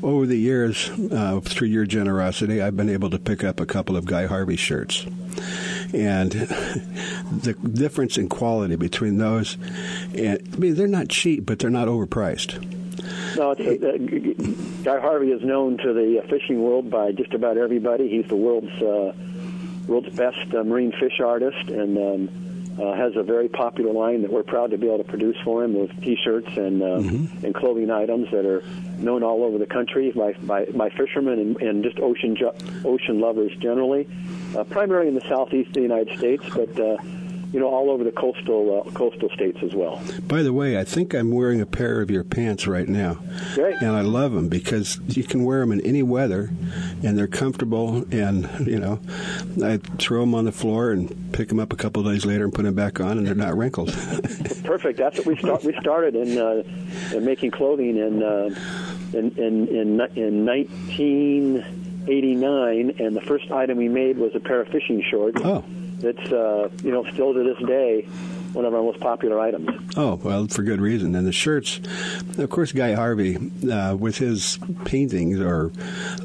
[0.03, 3.97] over the years, uh, through your generosity, I've been able to pick up a couple
[3.97, 5.07] of Guy Harvey shirts.
[5.93, 9.57] And the difference in quality between those,
[10.15, 12.59] and I mean, they're not cheap, but they're not overpriced.
[13.35, 17.11] No, it's, uh, G- G- Guy Harvey is known to the uh, fishing world by
[17.11, 18.07] just about everybody.
[18.09, 19.13] He's the world's uh,
[19.87, 22.29] world's best uh, marine fish artist, and um,
[22.79, 25.63] uh, has a very popular line that we're proud to be able to produce for
[25.63, 26.95] him with T-shirts and uh,
[27.45, 28.63] and clothing items that are
[28.97, 32.51] known all over the country by by, by fishermen and, and just ocean ju-
[32.85, 34.07] ocean lovers generally,
[34.57, 36.79] uh, primarily in the southeast of the United States, but.
[36.79, 36.97] Uh,
[37.53, 40.01] you know, all over the coastal uh, coastal states as well.
[40.27, 43.19] By the way, I think I'm wearing a pair of your pants right now.
[43.53, 43.75] Great.
[43.75, 46.49] And I love them because you can wear them in any weather
[47.03, 48.05] and they're comfortable.
[48.11, 48.99] And, you know,
[49.63, 52.43] I throw them on the floor and pick them up a couple of days later
[52.43, 53.93] and put them back on and they're not wrinkled.
[54.63, 54.97] Perfect.
[54.97, 55.63] That's what we start.
[55.63, 56.63] We started in, uh,
[57.15, 58.49] in making clothing in uh,
[59.13, 64.69] in in in, in 1989, and the first item we made was a pair of
[64.69, 65.39] fishing shorts.
[65.43, 65.63] Oh.
[66.03, 68.07] That's uh, you know still to this day
[68.53, 69.69] one of our most popular items.
[69.97, 71.15] Oh, well, for good reason.
[71.15, 71.79] And the shirts,
[72.37, 73.37] of course, Guy Harvey,
[73.69, 75.69] uh, with his paintings or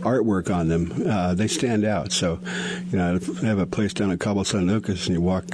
[0.00, 2.12] artwork on them, uh, they stand out.
[2.12, 2.38] So,
[2.90, 5.46] you know, I have a place down at Cabo San Lucas and you walk,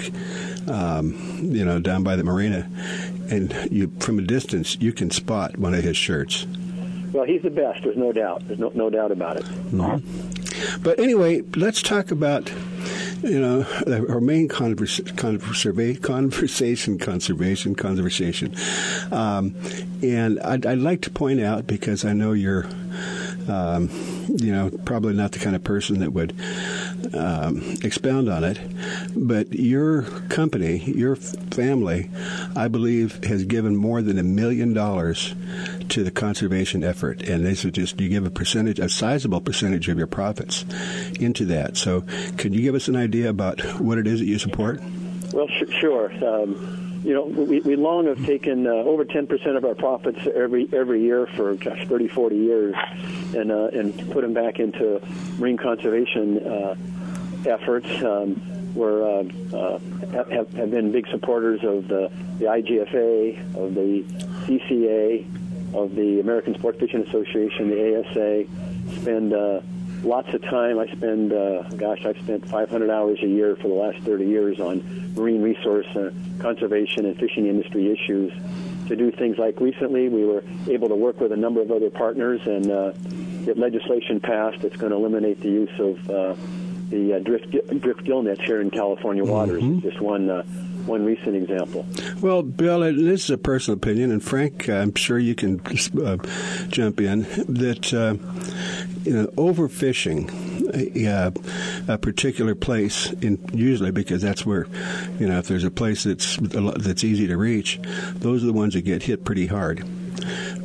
[0.68, 2.68] um, you know, down by the marina,
[3.30, 6.46] and you from a distance, you can spot one of his shirts.
[7.12, 7.84] Well, he's the best.
[7.84, 8.46] There's no doubt.
[8.48, 9.46] There's no no doubt about it.
[10.82, 12.50] But anyway, let's talk about
[13.24, 13.66] you know
[14.08, 18.54] our main converse, conversa- conversation, conservation, conversation,
[19.10, 19.54] um,
[20.02, 22.66] and I'd, I'd like to point out because I know you're.
[23.46, 23.90] Um,
[24.28, 26.34] you know, probably not the kind of person that would
[27.12, 28.58] um, expound on it,
[29.16, 32.10] but your company, your family,
[32.56, 35.34] I believe, has given more than a million dollars
[35.90, 39.98] to the conservation effort, and they suggest you give a percentage, a sizable percentage of
[39.98, 40.64] your profits
[41.20, 41.76] into that.
[41.76, 42.04] So,
[42.36, 44.80] could you give us an idea about what it is that you support?
[45.32, 46.12] Well, sh- sure.
[46.24, 50.66] Um, you know, we, we long have taken uh, over 10% of our profits every
[50.72, 52.74] every year for gosh, 30, 40 years,
[53.36, 55.02] and uh, and put them back into
[55.38, 56.74] marine conservation uh,
[57.46, 57.88] efforts.
[58.02, 58.40] Um,
[58.74, 59.78] we're uh, uh,
[60.30, 64.02] have, have been big supporters of the, the IGFA, of the
[64.46, 69.00] CCA, of the American Sport Fishing Association, the ASA.
[69.00, 69.60] Spend uh,
[70.02, 70.78] lots of time.
[70.78, 74.60] I spend, uh, gosh, I've spent 500 hours a year for the last 30 years
[74.60, 78.32] on marine resource uh, conservation and fishing industry issues.
[78.88, 81.90] To do things like recently, we were able to work with a number of other
[81.90, 82.90] partners and uh,
[83.44, 86.34] get legislation passed that's going to eliminate the use of uh,
[86.90, 89.62] the uh, drift drift gill nets here in California waters.
[89.82, 90.42] Just one uh,
[90.86, 91.86] one recent example.
[92.20, 95.60] Well, Bill, uh, this is a personal opinion, and Frank, I'm sure you can
[96.02, 96.18] uh,
[96.68, 97.22] jump in.
[97.48, 98.16] That uh,
[99.04, 100.30] you know, overfishing
[100.74, 101.32] a,
[101.92, 104.66] a particular place, in, usually because that's where,
[105.18, 107.80] you know, if there's a place that's that's easy to reach,
[108.14, 109.84] those are the ones that get hit pretty hard.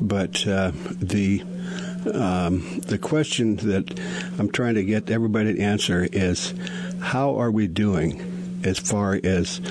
[0.01, 1.43] But uh, the
[2.07, 3.99] um, the question that
[4.37, 6.53] I'm trying to get everybody to answer is,
[7.01, 8.35] how are we doing?
[8.61, 9.61] As far as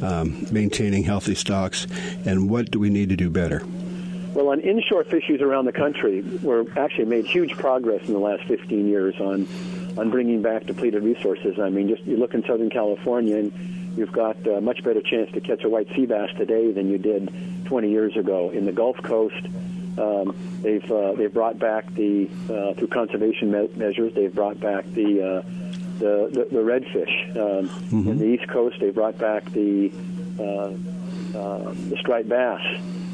[0.00, 1.86] um, maintaining healthy stocks,
[2.24, 3.62] and what do we need to do better?
[4.32, 8.44] Well, on inshore fisheries around the country, we're actually made huge progress in the last
[8.44, 9.46] 15 years on
[9.98, 11.58] on bringing back depleted resources.
[11.58, 13.52] I mean, just you look in Southern California, and
[13.98, 16.98] you've got a much better chance to catch a white sea bass today than you
[16.98, 17.32] did
[17.66, 18.50] 20 years ago.
[18.50, 19.44] In the Gulf Coast,
[19.98, 24.14] um, they've uh, they've brought back the uh, through conservation me- measures.
[24.14, 25.42] They've brought back the uh,
[25.98, 27.30] the, the, the redfish.
[27.36, 28.08] Um, mm-hmm.
[28.08, 29.92] In the East Coast, they brought back the
[30.38, 30.72] uh,
[31.36, 32.62] uh, the striped bass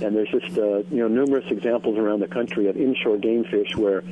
[0.03, 3.77] and there's just uh, you know numerous examples around the country of inshore game fish
[3.77, 4.03] where,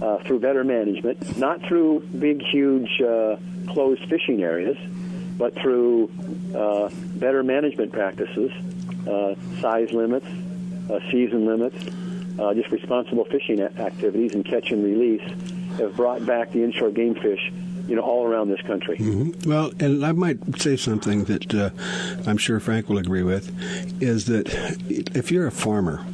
[0.00, 3.36] uh, through better management, not through big, huge uh,
[3.68, 4.76] closed fishing areas,
[5.38, 6.10] but through
[6.54, 8.50] uh, better management practices,
[9.06, 10.26] uh, size limits,
[10.90, 11.76] uh, season limits,
[12.38, 15.22] uh, just responsible fishing activities and catch and release,
[15.78, 17.52] have brought back the inshore game fish
[17.86, 18.98] you know, all around this country.
[18.98, 19.48] Mm-hmm.
[19.48, 21.70] Well, and I might say something that uh,
[22.28, 23.52] I'm sure Frank will agree with,
[24.02, 24.48] is that
[25.14, 26.04] if you're a farmer,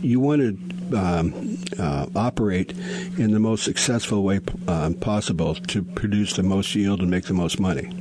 [0.00, 2.72] you want to um, uh, operate
[3.18, 7.34] in the most successful way um, possible to produce the most yield and make the
[7.34, 7.92] most money.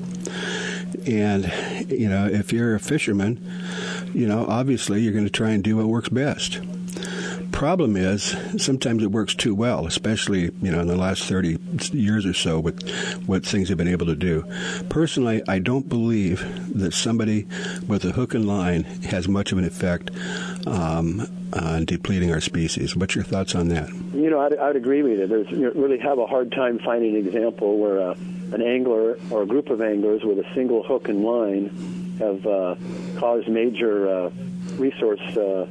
[1.07, 1.51] And,
[1.89, 3.39] you know, if you're a fisherman,
[4.13, 6.59] you know, obviously you're going to try and do what works best
[7.55, 11.57] problem is sometimes it works too well, especially you know in the last 30
[11.93, 12.87] years or so with
[13.25, 14.45] what things have been able to do.
[14.89, 16.43] Personally, I don't believe
[16.77, 17.47] that somebody
[17.87, 20.11] with a hook and line has much of an effect
[20.67, 22.95] um, on depleting our species.
[22.95, 23.89] What's your thoughts on that?
[24.13, 25.27] You know, I'd, I'd agree with you.
[25.27, 28.15] There's you really have a hard time finding an example where uh,
[28.51, 32.75] an angler or a group of anglers with a single hook and line have uh,
[33.17, 34.29] caused major uh,
[34.77, 35.67] resource uh,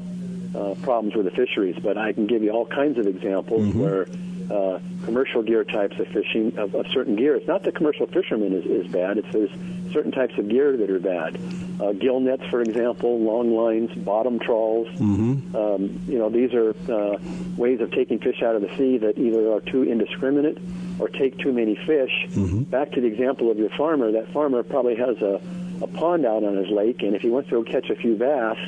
[0.55, 3.81] uh, problems with the fisheries, but I can give you all kinds of examples mm-hmm.
[3.81, 4.07] where
[4.51, 7.35] uh, commercial gear types of fishing of, of certain gear.
[7.37, 9.19] It's not that commercial fishermen is, is bad.
[9.19, 9.51] It's there's
[9.93, 11.39] certain types of gear that are bad.
[11.81, 14.89] Uh, gill nets, for example, long lines, bottom trawls.
[14.99, 15.57] Mm-hmm.
[15.57, 17.19] Um, you know, these are uh,
[17.57, 20.59] ways of taking fish out of the sea that either are too indiscriminate
[20.99, 22.27] or take too many fish.
[22.31, 22.63] Mm-hmm.
[22.65, 24.13] Back to the example of your farmer.
[24.13, 25.41] That farmer probably has a,
[25.81, 28.17] a pond out on his lake, and if he wants to go catch a few
[28.17, 28.59] bass,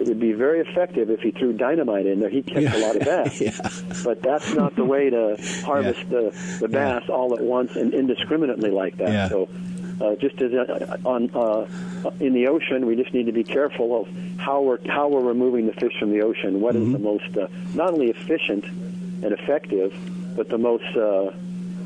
[0.00, 2.30] it would be very effective if he threw dynamite in there.
[2.30, 2.76] He'd catch yeah.
[2.76, 3.40] a lot of bass.
[3.40, 3.70] yeah.
[4.02, 6.30] But that's not the way to harvest yeah.
[6.30, 9.30] the, the bass all at once and indiscriminately like that.
[9.30, 9.48] So
[10.00, 11.66] uh, just as uh, on uh,
[12.20, 15.66] in the ocean, we just need to be careful of how we're how we're removing
[15.66, 16.60] the fish from the ocean.
[16.60, 16.86] What mm-hmm.
[16.86, 19.94] is the most uh, not only efficient and effective,
[20.34, 21.26] but the most uh,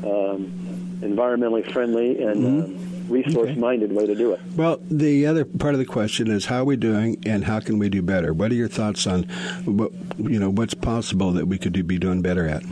[0.03, 2.75] um, environmentally friendly and mm-hmm.
[2.75, 3.99] Um, resource minded okay.
[3.99, 4.41] way to do it.
[4.55, 7.79] Well, the other part of the question is how are we doing and how can
[7.79, 8.33] we do better?
[8.33, 9.23] What are your thoughts on
[9.65, 12.63] what you know what's possible that we could do, be doing better at?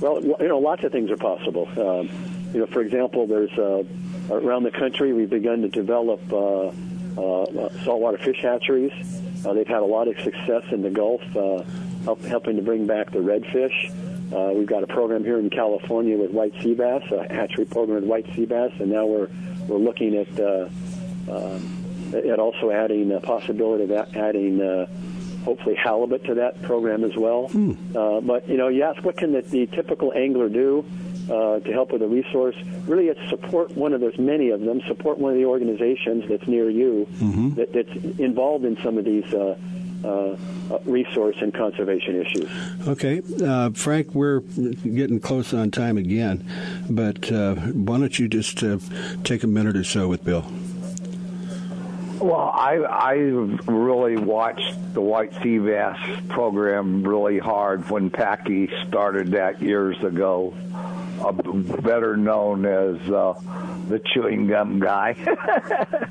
[0.00, 1.68] Well, you know, lots of things are possible.
[1.68, 2.10] Um,
[2.52, 3.84] you know, for example, there's uh,
[4.30, 6.68] around the country we've begun to develop uh,
[7.18, 8.92] uh, saltwater fish hatcheries.
[9.44, 11.62] Uh, they've had a lot of success in the Gulf, uh,
[12.04, 13.92] help, helping to bring back the redfish.
[14.32, 18.00] Uh, we've got a program here in California with white sea bass, a hatchery program
[18.00, 19.28] with white sea bass, and now we're
[19.68, 20.68] we're looking at uh,
[21.28, 21.58] uh,
[22.12, 24.86] at also adding a possibility of adding uh,
[25.44, 27.48] hopefully halibut to that program as well.
[27.48, 27.72] Hmm.
[27.96, 30.84] Uh, but you know, you ask what can the, the typical angler do
[31.30, 32.56] uh, to help with a resource?
[32.86, 34.80] Really, it's support one of those many of them.
[34.86, 37.54] Support one of the organizations that's near you mm-hmm.
[37.54, 39.32] that, that's involved in some of these.
[39.32, 39.56] Uh,
[40.04, 40.36] uh,
[40.70, 42.50] uh, resource and conservation issues.
[42.86, 46.44] Okay, uh, Frank, we're getting close on time again,
[46.90, 48.78] but uh, why don't you just uh,
[49.24, 50.44] take a minute or so with Bill?
[52.20, 55.98] Well, I I really watched the white sea bass
[56.28, 60.54] program really hard when Packy started that years ago
[61.32, 63.34] better known as uh,
[63.88, 65.14] the chewing gum guy.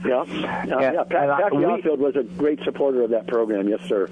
[0.06, 0.66] yeah, yeah.
[0.68, 1.04] yeah.
[1.04, 3.68] Pat, Pat was a great supporter of that program.
[3.68, 4.10] Yes, sir.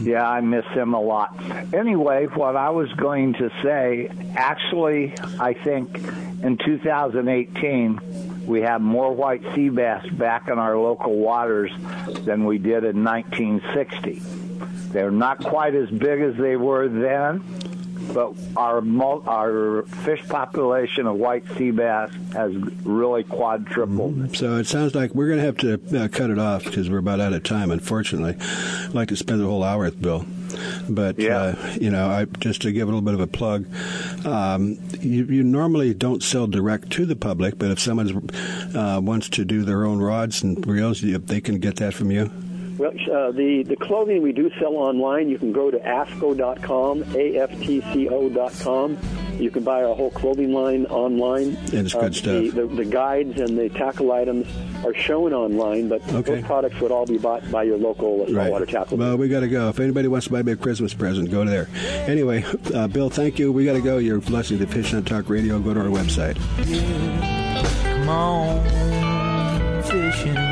[0.00, 1.40] Yeah, I miss him a lot.
[1.72, 5.96] Anyway, what I was going to say, actually, I think
[6.42, 8.00] in 2018
[8.46, 11.70] we have more white sea bass back in our local waters
[12.24, 14.22] than we did in 1960.
[14.92, 17.44] They're not quite as big as they were then,
[18.12, 18.82] but our
[19.28, 24.16] our fish population of white sea bass has really quadrupled.
[24.16, 24.34] Mm-hmm.
[24.34, 26.98] So it sounds like we're going to have to uh, cut it off because we're
[26.98, 27.70] about out of time.
[27.70, 30.24] Unfortunately, I'd like to spend the whole hour with Bill.
[30.88, 31.38] But yeah.
[31.38, 33.66] uh, you know, I, just to give a little bit of a plug,
[34.26, 38.30] um, you, you, normally don't sell direct to the public, but if someone
[38.74, 42.30] uh, wants to do their own rods and reels, they can get that from you.
[42.82, 48.98] Well, uh, the, the clothing we do sell online, you can go to aftco.com, A-F-T-C-O.com.
[49.38, 51.56] You can buy our whole clothing line online.
[51.72, 52.42] And it's good uh, stuff.
[52.42, 54.48] The, the, the, guides and the tackle items
[54.84, 56.34] are shown online, but okay.
[56.34, 58.68] those products would all be bought by your local saltwater right.
[58.68, 58.98] tackle.
[58.98, 59.68] Well, we got to go.
[59.68, 61.68] If anybody wants to buy me a Christmas present, go to there.
[62.08, 63.52] Anyway, uh, Bill, thank you.
[63.52, 63.98] We got to go.
[63.98, 65.60] You're listening to Fish Hunt Talk Radio.
[65.60, 66.36] Go to our website.
[67.84, 70.51] Come on, fishing.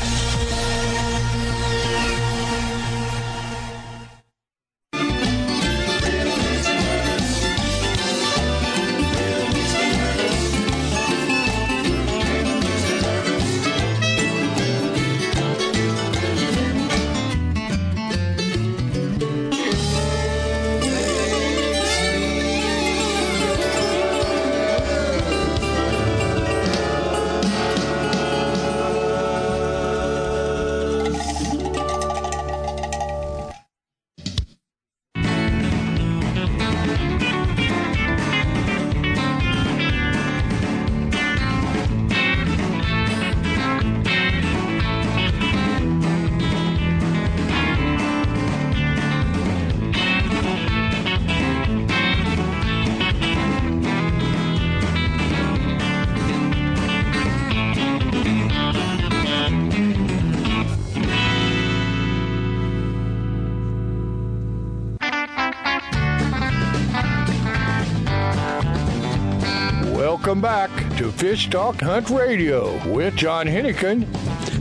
[71.21, 74.11] Fish Talk Hunt Radio with John Hennigan.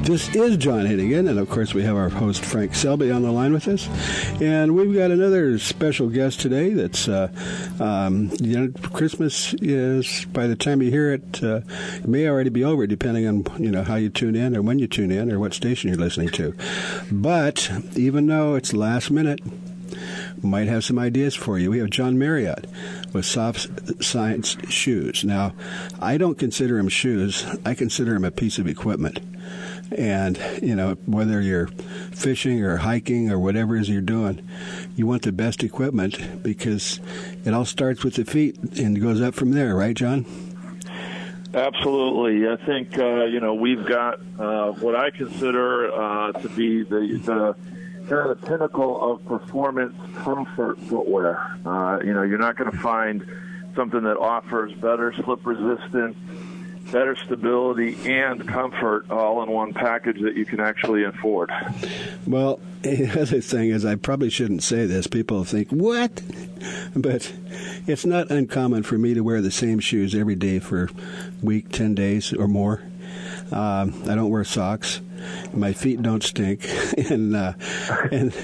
[0.04, 3.32] This is John Hennigan, and of course, we have our host Frank Selby on the
[3.32, 3.88] line with us.
[4.42, 7.28] And we've got another special guest today that's, uh,
[7.80, 11.62] um, you know, Christmas is, by the time you hear it, uh,
[11.94, 14.78] it may already be over, depending on, you know, how you tune in or when
[14.78, 16.54] you tune in or what station you're listening to.
[17.10, 19.40] But even though it's last minute,
[20.42, 21.70] might have some ideas for you.
[21.70, 22.66] We have John Marriott
[23.12, 25.24] with Soft Science Shoes.
[25.24, 25.54] Now,
[26.00, 27.44] I don't consider them shoes.
[27.64, 29.20] I consider them a piece of equipment.
[29.96, 31.66] And, you know, whether you're
[32.12, 34.46] fishing or hiking or whatever it is you're doing,
[34.94, 37.00] you want the best equipment because
[37.44, 40.26] it all starts with the feet and goes up from there, right, John?
[41.52, 42.48] Absolutely.
[42.48, 47.20] I think, uh, you know, we've got uh, what I consider uh, to be the,
[47.24, 47.56] the
[48.08, 51.38] of the pinnacle of performance comfort footwear.
[51.64, 53.24] Uh, you know, you're not going to find
[53.74, 56.16] something that offers better slip resistance,
[56.90, 61.50] better stability, and comfort all in one package that you can actually afford.
[62.26, 65.06] Well, the other thing is, I probably shouldn't say this.
[65.06, 66.22] People think, what?
[66.94, 67.32] But
[67.86, 70.88] it's not uncommon for me to wear the same shoes every day for a
[71.40, 72.82] week, 10 days or more.
[73.52, 75.00] Um, I don't wear socks.
[75.52, 76.66] My feet don't stink,
[77.10, 77.52] and uh,
[78.10, 78.34] and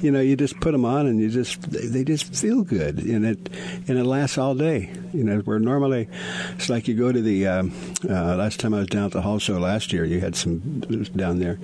[0.00, 3.24] you know you just put them on and you just they just feel good, and
[3.24, 3.50] it
[3.88, 4.90] and it lasts all day.
[5.12, 6.08] You know, where normally
[6.50, 7.72] it's like you go to the um,
[8.08, 10.80] uh, last time I was down at the Hall Show last year, you had some
[11.16, 11.58] down there,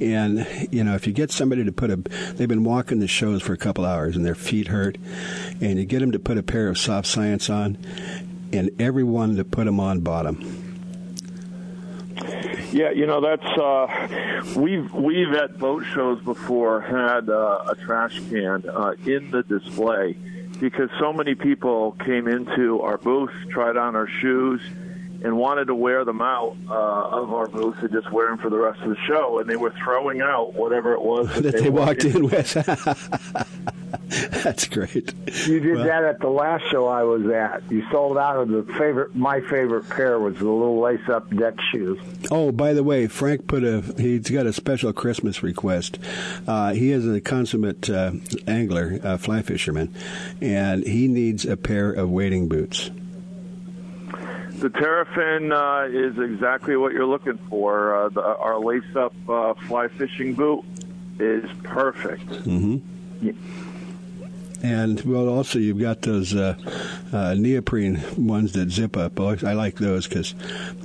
[0.00, 3.42] and you know if you get somebody to put a they've been walking the shows
[3.42, 4.96] for a couple hours and their feet hurt,
[5.60, 7.78] and you get them to put a pair of soft science on,
[8.52, 10.63] and everyone to put them on bottom
[12.74, 18.20] yeah, you know that's uh, we've we've at boat shows before had uh, a trash
[18.28, 20.14] can uh, in the display
[20.58, 24.60] because so many people came into our booth, tried on our shoes,
[25.24, 28.50] and wanted to wear them out uh, of our booth and just wear them for
[28.50, 31.52] the rest of the show, and they were throwing out whatever it was that, that
[31.54, 32.52] they, they walked in with.
[34.08, 35.12] That's great.
[35.46, 37.62] You did Well- that at the last show I was at.
[37.70, 39.14] You sold out of the favorite.
[39.16, 41.98] My favorite pair was the little lace-up deck shoes.
[42.30, 45.98] Oh, by the way, Frank put a he's got a special Christmas request.
[46.46, 48.12] Uh, he is a consummate uh,
[48.46, 49.94] angler, uh, fly fisherman,
[50.40, 52.90] and he needs a pair of wading boots.
[54.58, 57.94] The Terrafin uh, is exactly what you're looking for.
[57.94, 60.64] Uh, the, our lace-up uh, fly fishing boot
[61.18, 62.26] is perfect.
[62.26, 63.28] Mm-hmm.
[64.64, 66.56] And well, also you've got those uh,
[67.12, 69.20] uh, neoprene ones that zip up.
[69.20, 70.34] I I like those because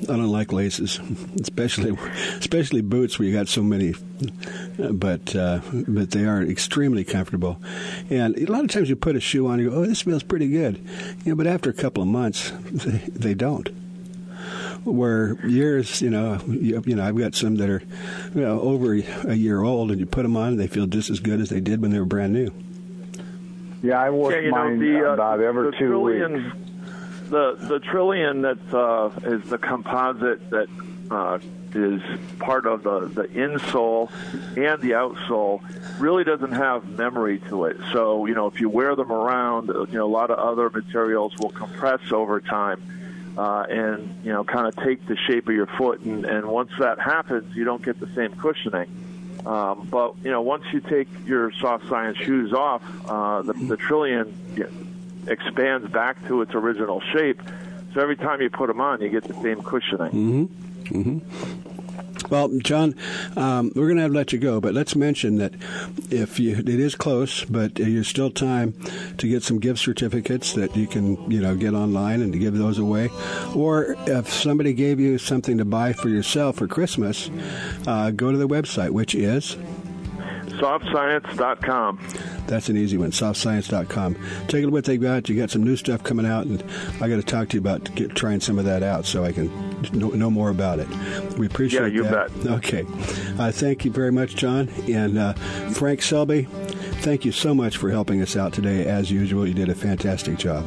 [0.01, 0.99] I don't like laces,
[1.41, 1.97] especially
[2.39, 3.95] especially boots where you got so many.
[4.77, 7.61] But uh, but they are extremely comfortable,
[8.09, 10.23] and a lot of times you put a shoe on, you go, "Oh, this feels
[10.23, 10.75] pretty good,"
[11.23, 11.35] you know.
[11.37, 13.69] But after a couple of months, they, they don't
[14.83, 17.83] where years, you know, you, you know, I've got some that are,
[18.33, 21.09] you know, over a year old, and you put them on, and they feel just
[21.09, 22.51] as good as they did when they were brand new.
[23.81, 26.55] Yeah, I wash Yeah, you know, mine the, uh, about every the two trillion, weeks.
[27.29, 30.67] The the trillion that uh, is the composite that
[31.11, 31.39] uh,
[31.73, 32.01] is
[32.39, 34.09] part of the the insole
[34.57, 35.61] and the outsole
[35.99, 37.77] really doesn't have memory to it.
[37.93, 40.69] So you know, if you wear them around, uh, you know, a lot of other
[40.69, 42.83] materials will compress over time.
[43.37, 46.71] Uh, and you know, kind of take the shape of your foot, and, and once
[46.77, 49.08] that happens, you don't get the same cushioning.
[49.45, 53.77] Um, but you know, once you take your soft science shoes off, uh, the, the
[53.77, 54.35] trillion
[55.27, 57.41] expands back to its original shape.
[57.93, 60.11] So every time you put them on, you get the same cushioning.
[60.11, 61.01] Mm-hmm.
[61.01, 61.78] Mm-hmm.
[62.29, 62.95] Well, John,
[63.37, 65.53] um, we're going to have to let you go, but let's mention that
[66.11, 68.73] if you, it is close, but there's still time
[69.17, 72.55] to get some gift certificates that you can, you know, get online and to give
[72.55, 73.09] those away.
[73.55, 77.31] Or if somebody gave you something to buy for yourself for Christmas,
[77.87, 79.57] uh, go to the website, which is
[80.59, 81.99] Softscience.com.
[82.47, 83.11] That's an easy one.
[83.11, 84.15] Softscience.com.
[84.47, 85.29] Take a look what they got.
[85.29, 86.63] You got some new stuff coming out, and
[87.01, 89.31] I got to talk to you about get, trying some of that out so I
[89.31, 89.47] can
[89.93, 90.87] know, know more about it.
[91.37, 92.33] We appreciate Yeah, you that.
[92.43, 92.47] bet.
[92.51, 92.85] Okay.
[93.37, 94.69] Uh, thank you very much, John.
[94.87, 95.33] And uh,
[95.73, 96.43] Frank Selby,
[97.01, 98.85] thank you so much for helping us out today.
[98.85, 100.65] As usual, you did a fantastic job.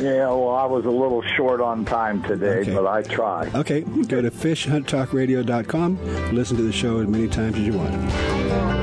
[0.00, 2.72] Yeah, well, I was a little short on time today, Okay.
[2.72, 3.52] but I tried.
[3.54, 3.80] Okay.
[3.80, 6.32] Go to fishhunttalkradio.com.
[6.34, 8.77] Listen to the show as many times as you want.